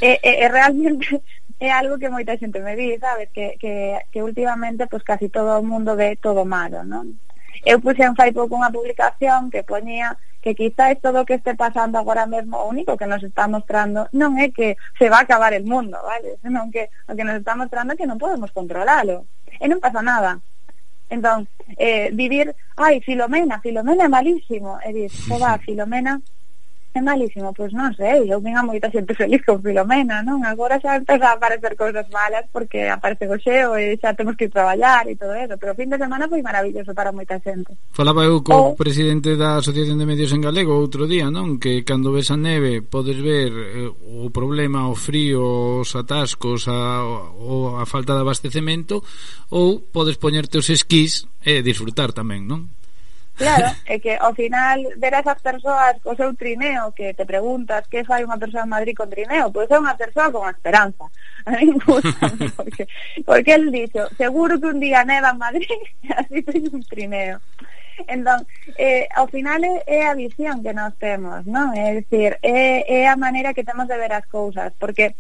Eh, 0.02 0.18
e, 0.18 0.30
eh, 0.30 0.30
e, 0.30 0.34
eh, 0.34 0.46
e 0.46 0.46
realmente 0.50 1.22
é 1.60 1.70
algo 1.72 1.98
que 1.98 2.10
moita 2.10 2.38
xente 2.38 2.62
me 2.62 2.76
di, 2.78 2.98
sabes, 3.02 3.30
que, 3.34 3.58
que, 3.58 3.98
que 4.12 4.22
últimamente 4.22 4.86
pues, 4.88 5.04
casi 5.04 5.30
todo 5.30 5.60
o 5.60 5.64
mundo 5.64 5.96
ve 5.96 6.18
todo 6.22 6.46
malo, 6.46 6.86
non? 6.86 7.18
Eu 7.66 7.82
puxen 7.82 8.14
fai 8.14 8.30
pouco 8.30 8.54
unha 8.54 8.70
publicación 8.70 9.50
que 9.50 9.66
poñía 9.66 10.14
que 10.42 10.54
quizáis 10.54 11.02
todo 11.02 11.22
o 11.22 11.26
que 11.26 11.42
este 11.42 11.58
pasando 11.58 11.98
agora 11.98 12.30
mesmo, 12.30 12.62
o 12.62 12.70
único 12.70 12.96
que 12.96 13.10
nos 13.10 13.24
está 13.26 13.50
mostrando 13.50 14.08
non 14.14 14.38
é 14.38 14.54
que 14.54 14.78
se 14.96 15.10
va 15.10 15.20
a 15.20 15.26
acabar 15.26 15.52
el 15.58 15.66
mundo, 15.66 15.98
vale? 15.98 16.38
Senón 16.46 16.70
que 16.70 16.94
o 17.10 17.18
que 17.18 17.26
nos 17.26 17.42
está 17.42 17.58
mostrando 17.58 17.94
é 17.94 18.00
que 18.00 18.06
non 18.06 18.22
podemos 18.22 18.54
controlalo. 18.54 19.26
E 19.58 19.66
non 19.66 19.82
pasa 19.82 20.06
nada. 20.06 20.38
Entón, 21.10 21.48
eh, 21.80 22.14
vivir, 22.14 22.54
ai, 22.78 23.02
Filomena, 23.02 23.58
Filomena 23.60 24.06
é 24.06 24.12
malísimo. 24.12 24.78
E 24.86 24.94
dis, 24.94 25.12
va, 25.42 25.58
Filomena, 25.58 26.22
parece 26.98 27.02
malísimo, 27.02 27.54
pois 27.54 27.74
non 27.74 27.94
sei, 27.94 28.26
eu 28.26 28.42
vin 28.42 28.58
a 28.58 28.64
moita 28.66 28.90
xente 28.90 29.14
feliz 29.14 29.42
con 29.46 29.62
Filomena, 29.62 30.24
non? 30.26 30.42
Agora 30.46 30.80
xa 30.82 30.98
empeza 30.98 31.30
a 31.30 31.38
aparecer 31.38 31.78
cousas 31.78 32.06
malas 32.10 32.46
porque 32.50 32.90
aparece 32.90 33.30
o 33.30 33.38
xeo 33.38 33.78
e 33.78 33.98
xa 34.02 34.14
temos 34.18 34.36
que 34.36 34.50
ir 34.50 34.54
traballar 34.54 35.06
e 35.06 35.16
todo 35.16 35.34
eso, 35.38 35.54
pero 35.58 35.74
o 35.74 35.78
fin 35.78 35.90
de 35.90 35.98
semana 35.98 36.26
foi 36.26 36.42
maravilloso 36.42 36.94
para 36.98 37.14
moita 37.14 37.38
xente. 37.42 37.78
Falaba 37.94 38.26
eu 38.26 38.42
co 38.42 38.74
o... 38.74 38.76
presidente 38.76 39.38
da 39.38 39.62
Asociación 39.62 40.02
de 40.02 40.10
Medios 40.10 40.34
en 40.34 40.42
Galego 40.42 40.78
outro 40.78 41.06
día, 41.06 41.30
non? 41.30 41.62
Que 41.62 41.86
cando 41.86 42.14
ves 42.14 42.34
a 42.34 42.38
neve 42.38 42.82
podes 42.82 43.20
ver 43.22 43.52
eh, 43.54 43.90
o 43.90 44.30
problema, 44.34 44.90
o 44.90 44.96
frío, 44.98 45.84
os 45.84 45.94
atascos, 45.94 46.66
a, 46.66 47.04
o, 47.06 47.78
a 47.78 47.86
falta 47.86 48.18
de 48.18 48.24
abastecemento 48.26 49.04
ou 49.54 49.82
podes 49.82 50.18
poñerte 50.18 50.58
os 50.58 50.70
esquís 50.74 51.30
e 51.46 51.62
disfrutar 51.62 52.12
tamén, 52.12 52.50
non? 52.50 52.74
Claro, 53.38 53.70
é 53.86 54.00
que 54.00 54.18
ao 54.18 54.34
final 54.34 54.82
ver 54.98 55.14
a 55.14 55.22
esas 55.22 55.40
persoas 55.42 56.02
co 56.02 56.18
seu 56.18 56.34
trineo 56.34 56.90
que 56.98 57.14
te 57.14 57.22
preguntas 57.22 57.86
que 57.86 58.02
fai 58.02 58.26
unha 58.26 58.42
persoa 58.42 58.66
en 58.66 58.74
Madrid 58.74 58.98
con 58.98 59.14
trineo, 59.14 59.54
pois 59.54 59.70
é 59.70 59.78
unha 59.78 59.94
persoa 59.94 60.34
con 60.34 60.50
esperanza. 60.50 61.06
A 61.46 61.62
mí 61.62 61.70
gusta 61.78 62.34
porque, 62.58 62.90
porque 63.22 63.54
el 63.54 63.70
dixo, 63.70 64.10
seguro 64.18 64.58
que 64.58 64.74
un 64.74 64.82
día 64.82 65.06
neva 65.06 65.38
en 65.38 65.38
Madrid 65.38 65.70
así 66.18 66.42
ten 66.42 66.66
un 66.74 66.82
trineo. 66.82 67.38
Entón, 68.10 68.46
eh, 68.78 69.10
ao 69.14 69.30
final 69.30 69.62
é, 69.66 69.86
é 69.86 70.00
a 70.10 70.18
visión 70.18 70.62
que 70.66 70.74
nós 70.74 70.94
temos, 70.98 71.46
non? 71.46 71.74
É 71.74 71.94
dicir, 71.98 72.38
é, 72.42 72.86
é 72.86 73.10
a 73.10 73.18
maneira 73.18 73.54
que 73.54 73.66
temos 73.66 73.86
de 73.90 73.98
ver 73.98 74.14
as 74.14 74.26
cousas, 74.30 74.74
porque 74.78 75.14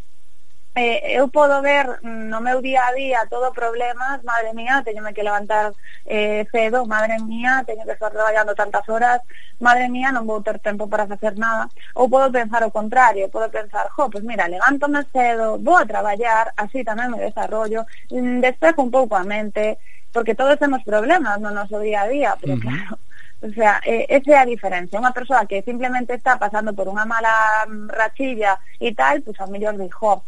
eh, 0.77 1.17
eu 1.17 1.27
podo 1.27 1.61
ver 1.61 1.99
no 2.03 2.39
meu 2.39 2.61
día 2.61 2.85
a 2.85 2.93
día 2.93 3.25
todo 3.29 3.51
problemas, 3.51 4.23
madre 4.23 4.53
mía, 4.53 4.83
teñome 4.85 5.13
que 5.13 5.25
levantar 5.25 5.73
eh, 6.05 6.45
cedo, 6.51 6.85
madre 6.85 7.17
mía, 7.19 7.63
teño 7.65 7.83
que 7.83 7.97
estar 7.97 8.11
traballando 8.11 8.53
tantas 8.53 8.87
horas, 8.87 9.21
madre 9.59 9.89
mía, 9.89 10.13
non 10.13 10.29
vou 10.29 10.45
ter 10.45 10.61
tempo 10.61 10.85
para 10.85 11.09
facer 11.09 11.33
nada, 11.35 11.65
ou 11.97 12.05
podo 12.05 12.29
pensar 12.29 12.61
o 12.61 12.69
contrario, 12.69 13.33
podo 13.33 13.49
pensar, 13.49 13.89
jo, 13.89 14.05
pues 14.13 14.23
mira, 14.23 14.45
levántome 14.45 15.01
cedo, 15.09 15.57
vou 15.57 15.81
a 15.81 15.89
traballar, 15.89 16.53
así 16.55 16.85
tamén 16.85 17.09
me 17.09 17.25
desarrollo, 17.25 17.89
mm, 18.13 18.39
despejo 18.45 18.85
un 18.85 18.93
pouco 18.93 19.17
a 19.17 19.25
mente, 19.25 19.81
porque 20.13 20.37
todos 20.37 20.61
temos 20.61 20.85
problemas 20.85 21.41
no 21.41 21.49
noso 21.49 21.81
día 21.81 22.05
a 22.05 22.07
día, 22.07 22.31
pero 22.39 22.53
uh 22.53 22.61
-huh. 22.61 22.65
claro, 22.69 22.93
O 23.39 23.49
sea, 23.53 23.79
eh, 23.85 24.07
esa 24.09 24.31
é 24.31 24.37
a 24.41 24.49
diferencia. 24.49 24.97
Unha 24.97 25.13
persoa 25.13 25.45
que 25.45 25.61
simplemente 25.61 26.17
está 26.17 26.41
pasando 26.41 26.73
por 26.73 26.89
unha 26.89 27.05
mala 27.05 27.69
mm, 27.69 27.85
rachilla 27.93 28.57
e 28.81 28.97
tal, 28.97 29.21
pois 29.21 29.37
pues, 29.37 29.45
a 29.45 29.51
mellor 29.53 29.77
dixo, 29.77 30.25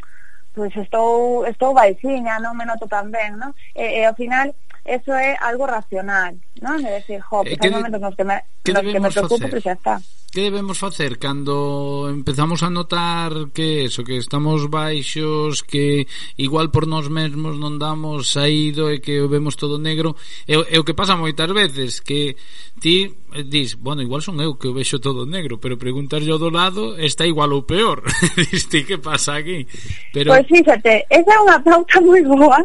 pois 0.59 0.75
estou, 0.75 1.47
estou 1.47 1.71
baixiña, 1.71 2.35
non 2.43 2.51
me 2.59 2.67
noto 2.67 2.83
tan 2.91 3.07
ben, 3.07 3.39
non? 3.39 3.55
E, 3.71 4.03
e 4.03 4.03
ao 4.03 4.11
final, 4.11 4.51
eso 4.83 5.15
é 5.15 5.39
algo 5.39 5.63
racional, 5.63 6.35
non? 6.59 6.83
É 6.83 6.99
decir, 6.99 7.23
jo, 7.23 7.47
eh, 7.47 7.55
pues, 7.55 7.59
hai 7.63 7.71
momentos 7.71 8.03
nos 8.03 8.15
que 8.19 8.27
me, 8.27 8.43
que 8.59 8.75
nos 8.75 8.83
que 8.83 8.99
me 8.99 9.07
preocupo, 9.07 9.45
pero 9.47 9.63
xa 9.63 9.79
está. 9.79 9.95
Que 10.29 10.51
debemos 10.51 10.75
facer 10.75 11.15
cando 11.15 12.11
empezamos 12.11 12.59
a 12.61 12.69
notar 12.69 13.55
que 13.55 13.87
eso, 13.87 14.03
que 14.03 14.19
estamos 14.19 14.67
baixos, 14.67 15.63
que 15.63 16.11
igual 16.35 16.75
por 16.75 16.91
nós 16.91 17.07
mesmos 17.07 17.55
non 17.55 17.79
damos 17.79 18.35
saído 18.35 18.91
e 18.91 18.99
que 18.99 19.23
vemos 19.31 19.55
todo 19.55 19.79
negro, 19.79 20.19
é, 20.43 20.59
e 20.59 20.75
o 20.75 20.83
que 20.83 20.97
pasa 20.97 21.15
moitas 21.15 21.49
veces 21.55 22.03
que 22.03 22.35
ti 22.83 23.15
dis, 23.45 23.75
bueno, 23.79 24.01
igual 24.01 24.21
son 24.21 24.41
eu 24.41 24.57
que 24.57 24.67
o 24.67 24.74
vexo 24.74 25.00
todo 25.00 25.25
negro, 25.25 25.59
pero 25.59 25.77
preguntar 25.77 26.21
yo 26.21 26.38
do 26.38 26.50
lado 26.50 26.98
está 26.98 27.25
igual 27.25 27.53
ou 27.53 27.63
peor. 27.63 28.03
Diste, 28.51 28.86
que 28.86 28.98
pasa 28.98 29.36
aquí? 29.36 29.67
Pero... 30.13 30.33
Pois 30.33 30.48
pues 30.48 30.59
fíxate, 30.59 31.05
esa 31.09 31.31
é 31.33 31.39
unha 31.39 31.59
pauta 31.62 32.01
moi 32.05 32.21
boa. 32.25 32.59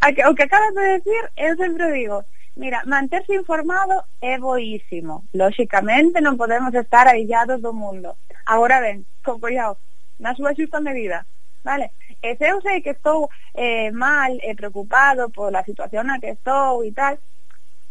A 0.00 0.06
que, 0.12 0.24
o 0.24 0.32
que 0.34 0.44
acabas 0.48 0.72
de 0.74 0.84
decir, 0.98 1.22
eu 1.36 1.52
sempre 1.56 1.92
digo, 1.92 2.24
mira, 2.56 2.82
manterse 2.86 3.34
informado 3.34 4.02
é 4.20 4.38
boísimo. 4.38 5.28
Lóxicamente 5.32 6.20
non 6.20 6.40
podemos 6.40 6.74
estar 6.74 7.06
aillados 7.06 7.62
do 7.62 7.72
mundo. 7.72 8.16
Agora 8.48 8.80
ben, 8.80 9.06
con 9.20 9.38
collao, 9.38 9.78
na 10.18 10.34
súa 10.34 10.56
xusta 10.56 10.80
medida, 10.80 11.24
vale? 11.62 11.92
E 12.22 12.34
se 12.34 12.48
eu 12.50 12.58
sei 12.60 12.82
que 12.82 12.96
estou 12.98 13.30
eh, 13.54 13.92
mal 13.92 14.32
e 14.42 14.50
eh, 14.50 14.58
preocupado 14.58 15.30
pola 15.30 15.62
situación 15.62 16.10
na 16.10 16.18
que 16.18 16.34
estou 16.34 16.82
e 16.82 16.90
tal, 16.90 17.14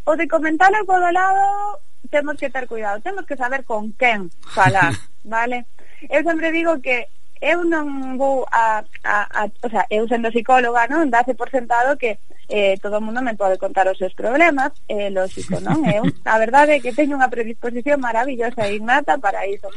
o 0.07 0.15
de 0.15 0.27
comentarlo 0.27 0.83
por 0.86 1.00
do 1.00 1.12
lado 1.12 1.79
temos 2.07 2.37
que 2.37 2.49
ter 2.49 2.67
cuidado, 2.67 3.01
temos 3.01 3.25
que 3.25 3.37
saber 3.37 3.63
con 3.63 3.93
quen 3.93 4.29
falar, 4.53 4.93
vale? 5.23 5.65
Eu 6.09 6.23
sempre 6.23 6.51
digo 6.51 6.79
que 6.81 7.07
eu 7.41 7.63
non 7.63 8.17
vou 8.17 8.45
a, 8.49 8.81
a, 9.03 9.17
a 9.29 9.41
o 9.45 9.69
sea, 9.69 9.85
eu 9.89 10.07
sendo 10.09 10.33
psicóloga, 10.33 10.89
non, 10.89 11.09
dáse 11.13 11.37
por 11.37 11.49
sentado 11.53 11.97
que 11.97 12.17
eh, 12.49 12.77
todo 12.81 12.97
o 12.97 13.01
mundo 13.01 13.21
me 13.21 13.35
pode 13.35 13.57
contar 13.57 13.87
os 13.87 13.97
seus 13.97 14.13
problemas, 14.13 14.71
é 14.87 15.07
eh, 15.07 15.09
lógico, 15.11 15.59
non? 15.59 15.83
Eu, 15.91 16.03
a 16.25 16.35
verdade 16.39 16.79
é 16.79 16.81
que 16.81 16.95
teño 16.95 17.19
unha 17.19 17.29
predisposición 17.29 17.99
maravillosa 17.99 18.65
e 18.65 18.79
innata 18.79 19.19
para 19.19 19.45
iso. 19.45 19.67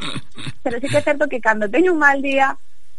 Pero 0.62 0.78
sí 0.78 0.86
que 0.86 1.02
é 1.02 1.04
certo 1.04 1.26
que 1.26 1.42
cando 1.42 1.68
teño 1.68 1.92
un 1.92 2.00
mal 2.00 2.22
día, 2.22 2.54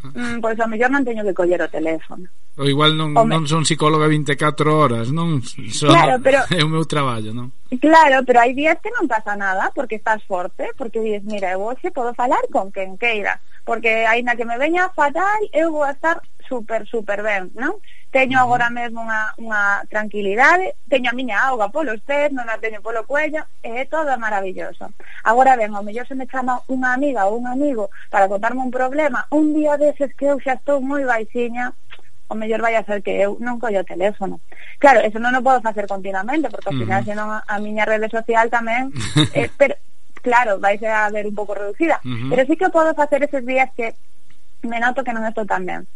Mm, 0.09 0.41
pois 0.41 0.57
a 0.57 0.65
mellor 0.65 0.89
non 0.89 1.05
teño 1.05 1.21
que 1.21 1.37
coller 1.37 1.61
o 1.61 1.69
teléfono. 1.69 2.25
O 2.57 2.65
igual 2.65 2.97
non, 2.97 3.13
Home. 3.15 3.31
non 3.31 3.45
son 3.45 3.63
psicóloga 3.63 4.09
24 4.09 4.35
horas, 4.73 5.13
non? 5.13 5.39
Son, 5.71 5.93
claro, 5.93 6.17
pero, 6.19 6.41
é 6.57 6.61
o 6.65 6.71
meu 6.71 6.83
traballo, 6.89 7.31
non? 7.31 7.53
Claro, 7.79 8.25
pero 8.27 8.43
hai 8.43 8.51
días 8.51 8.81
que 8.83 8.91
non 8.91 9.07
pasa 9.07 9.37
nada 9.37 9.71
porque 9.71 9.95
estás 10.01 10.19
forte, 10.27 10.73
porque 10.75 10.99
dices, 10.99 11.23
mira, 11.23 11.53
eu 11.55 11.63
hoxe 11.63 11.93
podo 11.93 12.11
falar 12.17 12.41
con 12.51 12.73
quen 12.73 12.97
queira, 12.99 13.39
porque 13.63 14.03
aínda 14.03 14.35
que 14.35 14.43
me 14.43 14.59
veña 14.59 14.91
fatal, 14.91 15.41
eu 15.53 15.71
vou 15.71 15.87
estar 15.87 16.19
super, 16.49 16.83
super 16.89 17.23
ben, 17.23 17.53
non? 17.55 17.79
Teño 18.11 18.43
agora 18.43 18.67
mesmo 18.67 18.99
unha, 19.07 19.31
unha 19.39 19.87
tranquilidade, 19.87 20.75
teño 20.91 21.07
a 21.09 21.15
miña 21.15 21.47
auga 21.47 21.71
polos 21.71 22.03
pés, 22.03 22.27
non 22.35 22.43
a 22.51 22.59
teño 22.59 22.83
polo 22.83 23.07
cuello, 23.07 23.39
e 23.63 23.71
é 23.81 23.83
todo 23.87 24.11
maravilloso. 24.19 24.91
Agora 25.23 25.55
ben, 25.55 25.71
ao 25.71 25.79
mellor 25.79 26.03
se 26.03 26.19
me 26.19 26.27
chama 26.27 26.59
unha 26.67 26.91
amiga 26.91 27.23
ou 27.31 27.39
un 27.39 27.47
amigo 27.47 27.87
para 28.11 28.27
contarme 28.27 28.67
un 28.67 28.71
problema, 28.71 29.31
un 29.31 29.55
día 29.55 29.79
deses 29.79 30.11
que 30.11 30.27
eu 30.27 30.35
xa 30.43 30.59
estou 30.59 30.83
moi 30.83 31.07
baixiña, 31.07 31.71
o 32.27 32.35
mellor 32.35 32.59
vai 32.59 32.75
a 32.75 32.83
ser 32.83 32.99
que 32.99 33.15
eu 33.15 33.39
non 33.39 33.63
collo 33.63 33.79
o 33.79 33.87
teléfono. 33.87 34.43
Claro, 34.75 34.99
eso 35.07 35.15
non 35.15 35.31
o 35.39 35.43
podo 35.43 35.63
facer 35.63 35.87
continuamente, 35.87 36.51
porque 36.51 36.67
ao 36.67 36.75
final, 36.75 36.99
uh 36.99 37.03
-huh. 37.03 37.11
senón 37.15 37.27
a, 37.31 37.39
a 37.47 37.55
miña 37.63 37.87
rede 37.87 38.11
social 38.11 38.51
tamén... 38.51 38.91
eh, 39.39 39.47
pero, 39.55 39.79
claro, 40.19 40.59
vai 40.59 40.75
ser 40.75 40.91
a 40.91 41.07
ver 41.07 41.27
un 41.31 41.35
pouco 41.35 41.55
reducida. 41.55 42.03
Uh 42.03 42.11
-huh. 42.11 42.29
Pero 42.31 42.41
sí 42.43 42.59
que 42.59 42.67
podo 42.75 42.91
facer 42.91 43.23
eses 43.23 43.43
días 43.47 43.71
que 43.71 43.95
me 44.67 44.83
noto 44.83 45.03
que 45.03 45.15
non 45.15 45.23
estou 45.23 45.47
tan 45.47 45.63
ben 45.63 45.87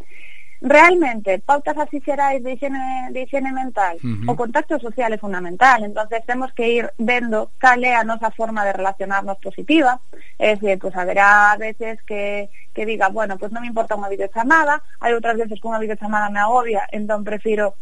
realmente 0.66 1.38
pautas 1.38 1.78
así 1.78 2.02
xerais 2.02 2.42
de 2.44 2.54
higiene, 2.54 3.10
de 3.12 3.22
higiene 3.22 3.52
mental 3.54 3.98
uh 3.98 4.08
-huh. 4.08 4.32
o 4.32 4.36
contacto 4.36 4.80
social 4.80 5.14
é 5.14 5.18
fundamental. 5.18 5.84
Entonces 5.84 6.26
temos 6.26 6.52
que 6.58 6.66
ir 6.68 6.86
vendo 6.98 7.52
cal 7.62 7.84
é 7.86 7.94
a 7.94 8.04
nosa 8.04 8.32
forma 8.32 8.66
de 8.66 8.74
relacionarnos 8.74 9.38
positiva. 9.38 10.02
É 10.40 10.56
dicir, 10.56 10.80
pues, 10.80 10.96
haberá 10.98 11.56
veces 11.58 12.02
que, 12.10 12.50
que 12.74 12.84
diga, 12.86 13.10
bueno, 13.10 13.38
pues 13.38 13.54
non 13.54 13.62
me 13.62 13.70
importa 13.70 13.94
unha 13.94 14.10
videochamada 14.10 14.82
hai 15.00 15.14
outras 15.14 15.38
veces 15.38 15.62
que 15.62 15.70
unha 15.70 15.80
videochamada 15.80 16.34
me 16.34 16.42
agobia 16.42 16.82
entón 16.90 17.22
prefiro 17.22 17.78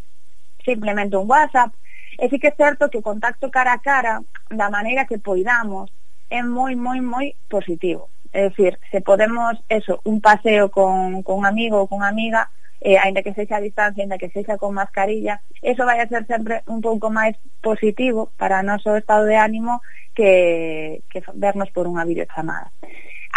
simplemente 0.68 1.16
un 1.16 1.26
whatsapp. 1.32 1.72
E 2.20 2.28
sí 2.30 2.36
que 2.38 2.52
é 2.52 2.60
certo 2.60 2.92
que 2.92 3.00
o 3.00 3.08
contacto 3.10 3.48
cara 3.48 3.72
a 3.74 3.80
cara 3.80 4.20
da 4.52 4.68
maneira 4.68 5.08
que 5.08 5.24
poidamos 5.24 5.88
é 6.28 6.44
moi, 6.44 6.76
moi, 6.76 7.00
moi 7.00 7.32
positivo. 7.48 8.12
É 8.36 8.50
dicir, 8.50 8.76
se 8.92 9.00
podemos, 9.00 9.56
eso, 9.70 10.02
un 10.04 10.20
paseo 10.20 10.68
con, 10.68 11.24
con 11.24 11.40
un 11.42 11.46
amigo 11.46 11.80
ou 11.80 11.88
con 11.88 12.04
amiga, 12.04 12.52
eh, 12.84 13.00
ainda 13.00 13.24
que 13.24 13.34
sexa 13.34 13.58
a 13.58 13.64
distancia, 13.64 14.04
ainda 14.04 14.20
que 14.20 14.30
sexa 14.30 14.60
con 14.60 14.76
mascarilla, 14.76 15.40
eso 15.64 15.88
vai 15.88 16.04
a 16.04 16.08
ser 16.12 16.28
sempre 16.28 16.68
un 16.68 16.84
pouco 16.84 17.08
máis 17.08 17.40
positivo 17.64 18.36
para 18.36 18.60
o 18.60 18.68
noso 18.68 19.00
estado 19.00 19.24
de 19.24 19.40
ánimo 19.40 19.80
que, 20.12 21.00
que 21.08 21.24
vernos 21.34 21.72
por 21.72 21.88
unha 21.88 22.04
videochamada. 22.04 22.76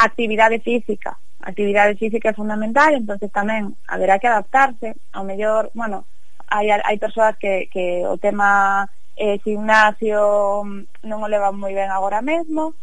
Actividade 0.03 0.59
física. 0.59 1.15
Actividade 1.47 1.95
física 1.95 2.35
é 2.35 2.35
fundamental, 2.35 2.91
entonces 2.99 3.31
tamén 3.31 3.79
haberá 3.87 4.19
que 4.19 4.26
adaptarse. 4.26 4.99
Ao 5.15 5.23
mellor, 5.23 5.71
bueno, 5.79 6.11
hai, 6.50 6.67
hai 6.75 6.99
persoas 6.99 7.38
que, 7.38 7.71
que 7.71 8.03
o 8.03 8.19
tema 8.19 8.83
eh, 9.15 9.38
gimnasio 9.47 10.67
mm, 10.67 11.07
non 11.07 11.23
o 11.23 11.31
levan 11.31 11.55
moi 11.55 11.71
ben 11.71 11.88
agora 11.95 12.19
mesmo, 12.19 12.75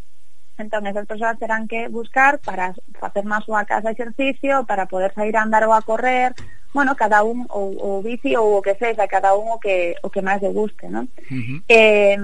Entón, 0.58 0.86
esas 0.86 1.08
persoas 1.08 1.40
terán 1.40 1.68
que 1.68 1.88
buscar 1.88 2.38
para 2.40 2.74
facer 3.02 3.26
máis 3.26 3.42
súa 3.46 3.66
casa 3.66 3.90
exercicio, 3.90 4.66
para 4.70 4.86
poder 4.86 5.10
sair 5.18 5.34
a 5.34 5.42
andar 5.42 5.66
ou 5.66 5.74
a 5.74 5.82
correr, 5.82 6.38
bueno, 6.74 6.94
cada 6.96 7.26
un 7.26 7.46
ou, 7.50 7.74
ou 7.78 7.94
bici 8.06 8.38
ou 8.38 8.58
o 8.58 8.64
que 8.66 8.78
sexa, 8.78 9.10
cada 9.10 9.34
un 9.34 9.58
o 9.58 9.58
que, 9.58 9.98
o 10.06 10.10
que 10.14 10.22
máis 10.22 10.42
le 10.46 10.54
guste, 10.54 10.90
non? 10.90 11.10
Uh 11.30 11.42
-huh. 11.42 11.60
eh, 11.70 12.18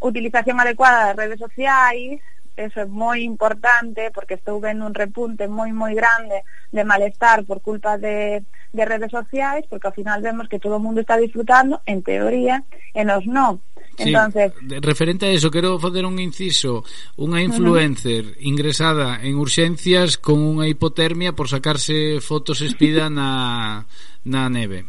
utilización 0.00 0.56
adecuada 0.60 1.12
das 1.12 1.16
redes 1.16 1.40
sociais, 1.40 2.20
eso 2.56 2.80
é 2.80 2.86
moi 2.86 3.24
importante 3.24 4.10
porque 4.14 4.38
estou 4.38 4.60
vendo 4.62 4.86
un 4.86 4.94
repunte 4.94 5.48
moi 5.50 5.74
moi 5.74 5.92
grande 5.94 6.46
de 6.70 6.82
malestar 6.86 7.42
por 7.44 7.60
culpa 7.60 7.98
de, 7.98 8.46
de 8.72 8.84
redes 8.84 9.10
sociais 9.10 9.66
porque 9.66 9.88
ao 9.90 9.96
final 9.96 10.22
vemos 10.22 10.46
que 10.46 10.62
todo 10.62 10.78
o 10.78 10.84
mundo 10.84 11.02
está 11.02 11.18
disfrutando 11.18 11.82
en 11.84 12.06
teoría 12.06 12.62
e 12.94 13.02
nos 13.02 13.26
non 13.26 13.58
Sí, 13.96 14.08
Entonces, 14.08 14.52
referente 14.80 15.26
a 15.26 15.30
eso, 15.30 15.50
quero 15.50 15.78
facer 15.78 16.04
un 16.04 16.18
inciso. 16.18 16.82
Unha 17.16 17.42
influencer 17.42 18.24
uh 18.24 18.30
-huh. 18.34 18.48
ingresada 18.50 19.22
en 19.22 19.38
urxencias 19.38 20.18
con 20.18 20.42
unha 20.42 20.66
hipotermia 20.66 21.32
por 21.32 21.46
sacarse 21.46 22.18
fotos 22.18 22.60
espida 22.60 23.06
na, 23.06 23.86
na 24.26 24.50
neve. 24.50 24.86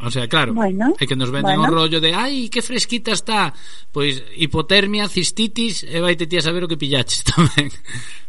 O 0.00 0.10
sea, 0.10 0.30
claro, 0.30 0.54
bueno, 0.54 0.94
é 0.94 1.04
que 1.10 1.18
nos 1.18 1.34
venden 1.34 1.58
bueno. 1.58 1.74
o 1.74 1.76
rollo 1.82 1.98
de 1.98 2.14
ai, 2.14 2.46
que 2.46 2.62
fresquita 2.62 3.10
está 3.10 3.50
Pois 3.90 4.22
hipotermia, 4.38 5.10
cistitis 5.10 5.82
e 5.82 5.98
vai 5.98 6.14
te 6.14 6.30
ti 6.30 6.38
a 6.38 6.46
saber 6.46 6.62
o 6.62 6.70
que 6.70 6.78
pillaches 6.78 7.26
tamén 7.34 7.66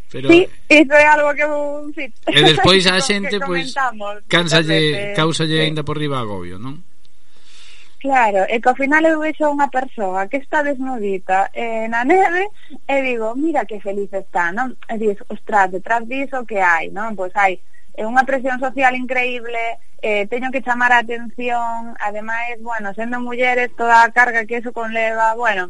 Pero, 0.09 0.33
sí, 0.33 0.49
iso 0.69 0.93
é 0.97 1.05
algo 1.05 1.29
que 1.37 1.45
sí. 1.93 2.05
E 2.25 2.41
despois 2.41 2.81
a 2.89 2.97
xente 3.05 3.37
pois, 3.37 3.69
cansalle, 4.25 5.13
causalle 5.13 5.61
sí. 5.61 5.61
ainda 5.61 5.85
por 5.85 6.01
riba 6.01 6.17
agobio, 6.17 6.57
non? 6.57 6.81
Claro, 8.03 8.41
e 8.53 8.55
que 8.61 8.69
ao 8.69 8.79
final 8.81 9.03
eu 9.11 9.19
vexo 9.25 9.43
unha 9.55 9.67
persoa 9.77 10.29
que 10.31 10.39
está 10.39 10.63
desnudita 10.63 11.51
eh, 11.51 11.83
na 11.91 12.01
neve 12.07 12.43
e 12.87 12.95
digo, 13.07 13.27
mira 13.35 13.67
que 13.69 13.83
feliz 13.87 14.07
está, 14.15 14.43
non? 14.57 14.67
E 14.87 14.95
dices, 15.01 15.19
ostras, 15.35 15.67
detrás 15.75 16.07
diso 16.07 16.47
que 16.49 16.59
hai, 16.63 16.85
non? 16.97 17.09
Pois 17.19 17.35
hai 17.35 17.53
é 17.99 18.03
unha 18.07 18.23
presión 18.29 18.55
social 18.65 18.95
increíble, 18.95 19.59
eh, 19.99 20.23
teño 20.31 20.47
que 20.53 20.63
chamar 20.67 20.91
a 20.95 21.03
atención, 21.03 21.91
ademais, 21.99 22.55
bueno, 22.63 22.95
sendo 22.95 23.19
mulleres, 23.19 23.75
toda 23.75 23.95
a 24.07 24.11
carga 24.15 24.47
que 24.47 24.63
eso 24.63 24.71
conleva, 24.71 25.35
bueno, 25.35 25.63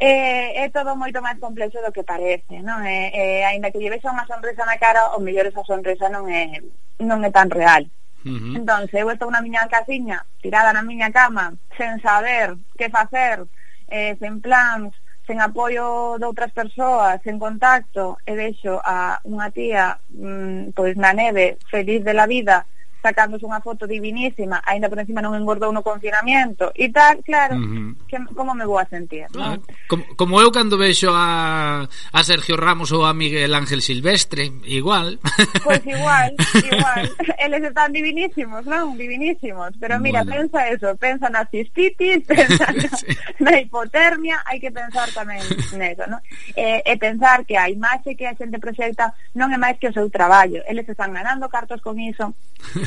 eh, 0.00 0.64
é 0.64 0.72
todo 0.76 0.96
moito 0.96 1.20
máis 1.26 1.36
complexo 1.44 1.78
do 1.84 1.92
que 1.96 2.08
parece, 2.12 2.54
non? 2.68 2.80
Eh, 2.88 3.12
eh, 3.20 3.42
ainda 3.44 3.68
que 3.72 3.80
lleves 3.84 4.00
unha 4.08 4.24
sonrisa 4.24 4.64
na 4.64 4.80
cara, 4.80 5.12
o 5.16 5.20
mellor 5.20 5.44
esa 5.48 5.60
sonrisa 5.68 6.08
non 6.08 6.24
é, 6.32 6.64
non 7.04 7.20
é 7.20 7.30
tan 7.30 7.48
real. 7.52 7.84
Uh 8.24 8.30
-huh. 8.30 8.56
Entón, 8.56 8.80
eu 8.92 9.10
estou 9.10 9.30
na 9.30 9.44
miña 9.44 9.68
casiña, 9.68 10.24
tirada 10.40 10.72
na 10.72 10.82
miña 10.82 11.12
cama, 11.12 11.52
sen 11.76 12.00
saber 12.00 12.56
que 12.78 12.88
facer, 12.88 13.44
eh, 13.88 14.16
sen 14.20 14.40
plans, 14.40 14.92
sen 15.26 15.40
apoio 15.40 16.16
de 16.20 16.24
outras 16.24 16.52
persoas, 16.52 17.20
sen 17.24 17.38
contacto, 17.38 18.16
e 18.24 18.32
deixo 18.36 18.80
a 18.84 19.20
unha 19.24 19.48
tía 19.52 20.00
mm, 20.08 20.72
pois 20.76 20.96
na 20.96 21.12
neve, 21.12 21.56
feliz 21.72 22.00
de 22.04 22.14
la 22.14 22.26
vida, 22.26 22.66
sacándose 23.04 23.44
unha 23.44 23.60
foto 23.60 23.84
divinísima, 23.84 24.64
aínda 24.64 24.88
por 24.88 24.96
encima 24.96 25.20
non 25.20 25.36
engordou 25.36 25.68
no 25.68 25.84
confinamento 25.84 26.72
e 26.72 26.88
tal, 26.88 27.20
claro, 27.20 27.52
uh 27.52 27.60
-huh. 27.60 27.92
que, 28.08 28.16
como 28.32 28.56
me 28.56 28.64
vou 28.64 28.80
a 28.80 28.88
sentir, 28.88 29.28
ah. 29.36 29.60
Como, 29.84 30.08
como 30.16 30.40
eu 30.40 30.48
cando 30.48 30.80
vexo 30.80 31.12
a, 31.12 31.84
a 31.84 32.20
Sergio 32.24 32.56
Ramos 32.56 32.88
ou 32.96 33.04
a 33.04 33.12
Miguel 33.12 33.52
Ángel 33.52 33.84
Silvestre, 33.84 34.48
igual. 34.64 35.20
Pois 35.60 35.84
pues 35.84 35.86
igual, 35.96 36.32
igual. 36.64 37.04
Eles 37.38 37.62
están 37.64 37.92
divinísimos, 37.92 38.64
non? 38.64 38.96
Divinísimos. 38.96 39.76
Pero 39.76 40.00
mira, 40.00 40.24
bueno. 40.24 40.48
pensa 40.48 40.68
eso, 40.72 40.96
pensa 40.96 41.28
na 41.28 41.44
cistitis, 41.44 42.24
pensa 42.30 42.72
na, 42.72 42.88
sí. 42.96 43.12
na 43.44 43.60
hipotermia, 43.60 44.40
hai 44.48 44.56
que 44.56 44.72
pensar 44.72 45.10
tamén 45.12 45.44
neso, 45.76 46.08
non? 46.08 46.24
E, 46.56 46.80
e 46.80 46.92
pensar 46.96 47.44
que 47.44 47.60
a 47.60 47.68
imaxe 47.68 48.16
que 48.16 48.24
a 48.24 48.32
xente 48.32 48.56
proxecta 48.56 49.12
non 49.36 49.52
é 49.52 49.58
máis 49.60 49.76
que 49.76 49.90
o 49.90 49.96
seu 49.96 50.08
traballo. 50.08 50.64
Eles 50.64 50.88
están 50.88 51.12
ganando 51.12 51.52
cartos 51.52 51.84
con 51.84 52.00
iso, 52.00 52.32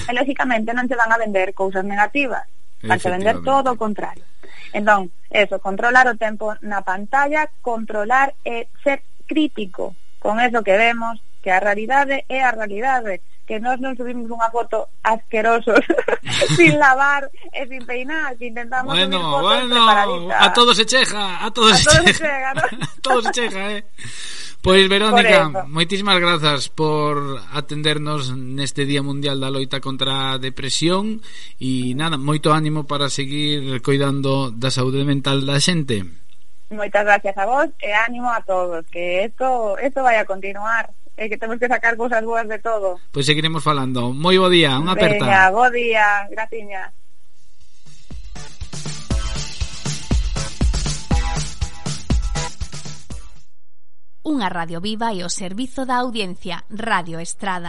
e 0.08 0.12
lógicamente 0.16 0.72
non 0.72 0.88
te 0.88 0.96
van 0.96 1.12
a 1.12 1.20
vender 1.20 1.52
cousas 1.54 1.84
negativas. 1.84 2.48
Van 2.82 2.98
a 2.98 3.10
vender 3.12 3.44
todo 3.44 3.74
o 3.74 3.80
contrario. 3.80 4.24
Entón, 4.74 5.12
eso, 5.30 5.60
controlar 5.60 6.08
o 6.08 6.16
tempo 6.16 6.56
na 6.64 6.82
pantalla 6.82 7.52
controlar 7.62 8.34
e 8.48 8.72
ser 8.84 9.04
crítico 9.28 9.96
con 10.20 10.40
eso 10.40 10.64
que 10.64 10.80
vemos 10.80 11.20
que 11.44 11.52
a 11.52 11.60
realidade 11.60 12.26
é 12.28 12.44
a 12.44 12.52
realidade 12.52 13.22
que 13.48 13.64
nós 13.64 13.80
non 13.80 13.96
subimos 13.96 14.28
unha 14.28 14.52
foto 14.52 14.92
asquerosos 15.08 15.80
sin 16.60 16.76
lavar 16.84 17.32
e 17.56 17.64
sin 17.64 17.80
peinar 17.88 18.36
que 18.36 18.52
intentamos 18.52 18.92
bueno, 18.92 19.08
subir 19.08 19.24
fotos 19.24 19.70
bueno, 19.72 20.36
a 20.36 20.52
todos 20.52 20.76
se 20.76 20.86
chega 20.86 21.40
a 21.40 21.48
todos, 21.52 21.72
a 21.72 21.78
se, 21.80 21.86
todos 21.88 22.04
chega, 22.04 22.12
se 22.12 22.20
chega 22.20 22.50
¿no? 22.54 22.62
a 22.84 23.02
todos 23.02 23.24
se 23.24 23.32
chega, 23.32 23.62
eh. 23.72 23.84
Pois 24.62 24.90
Verónica, 24.90 25.66
moitísimas 25.70 26.20
grazas 26.20 26.68
por 26.68 27.40
atendernos 27.54 28.34
neste 28.36 28.84
Día 28.84 29.06
Mundial 29.06 29.40
da 29.40 29.54
Loita 29.54 29.80
contra 29.80 30.36
a 30.36 30.42
Depresión 30.42 31.22
e 31.62 31.94
nada, 31.94 32.18
moito 32.18 32.52
ánimo 32.52 32.84
para 32.90 33.08
seguir 33.08 33.80
cuidando 33.86 34.52
da 34.52 34.74
saúde 34.74 35.06
mental 35.06 35.46
da 35.46 35.62
xente. 35.62 36.04
Moitas 36.68 37.06
gracias 37.06 37.38
a 37.38 37.46
vos 37.48 37.70
e 37.80 37.96
ánimo 37.96 38.28
a 38.28 38.44
todos, 38.44 38.84
que 38.92 39.24
esto, 39.24 39.78
esto 39.80 40.04
vai 40.04 40.20
a 40.20 40.28
continuar 40.28 40.92
e 41.18 41.26
que 41.32 41.38
temos 41.40 41.58
que 41.58 41.72
sacar 41.72 41.96
cousas 41.96 42.22
boas 42.22 42.46
de 42.46 42.60
todo. 42.60 43.00
Pois 43.16 43.26
seguiremos 43.26 43.64
falando. 43.64 44.14
Moi 44.14 44.36
bo 44.38 44.52
día, 44.52 44.76
unha 44.78 44.94
aperta. 44.94 45.26
Venga, 45.26 45.50
bo 45.50 45.66
día, 45.72 46.28
gratiña. 46.30 46.94
unha 54.28 54.52
radio 54.52 54.84
viva 54.84 55.16
e 55.16 55.24
o 55.24 55.32
servizo 55.32 55.88
da 55.88 56.04
audiencia, 56.04 56.68
Radio 56.68 57.24
Estrada. 57.24 57.66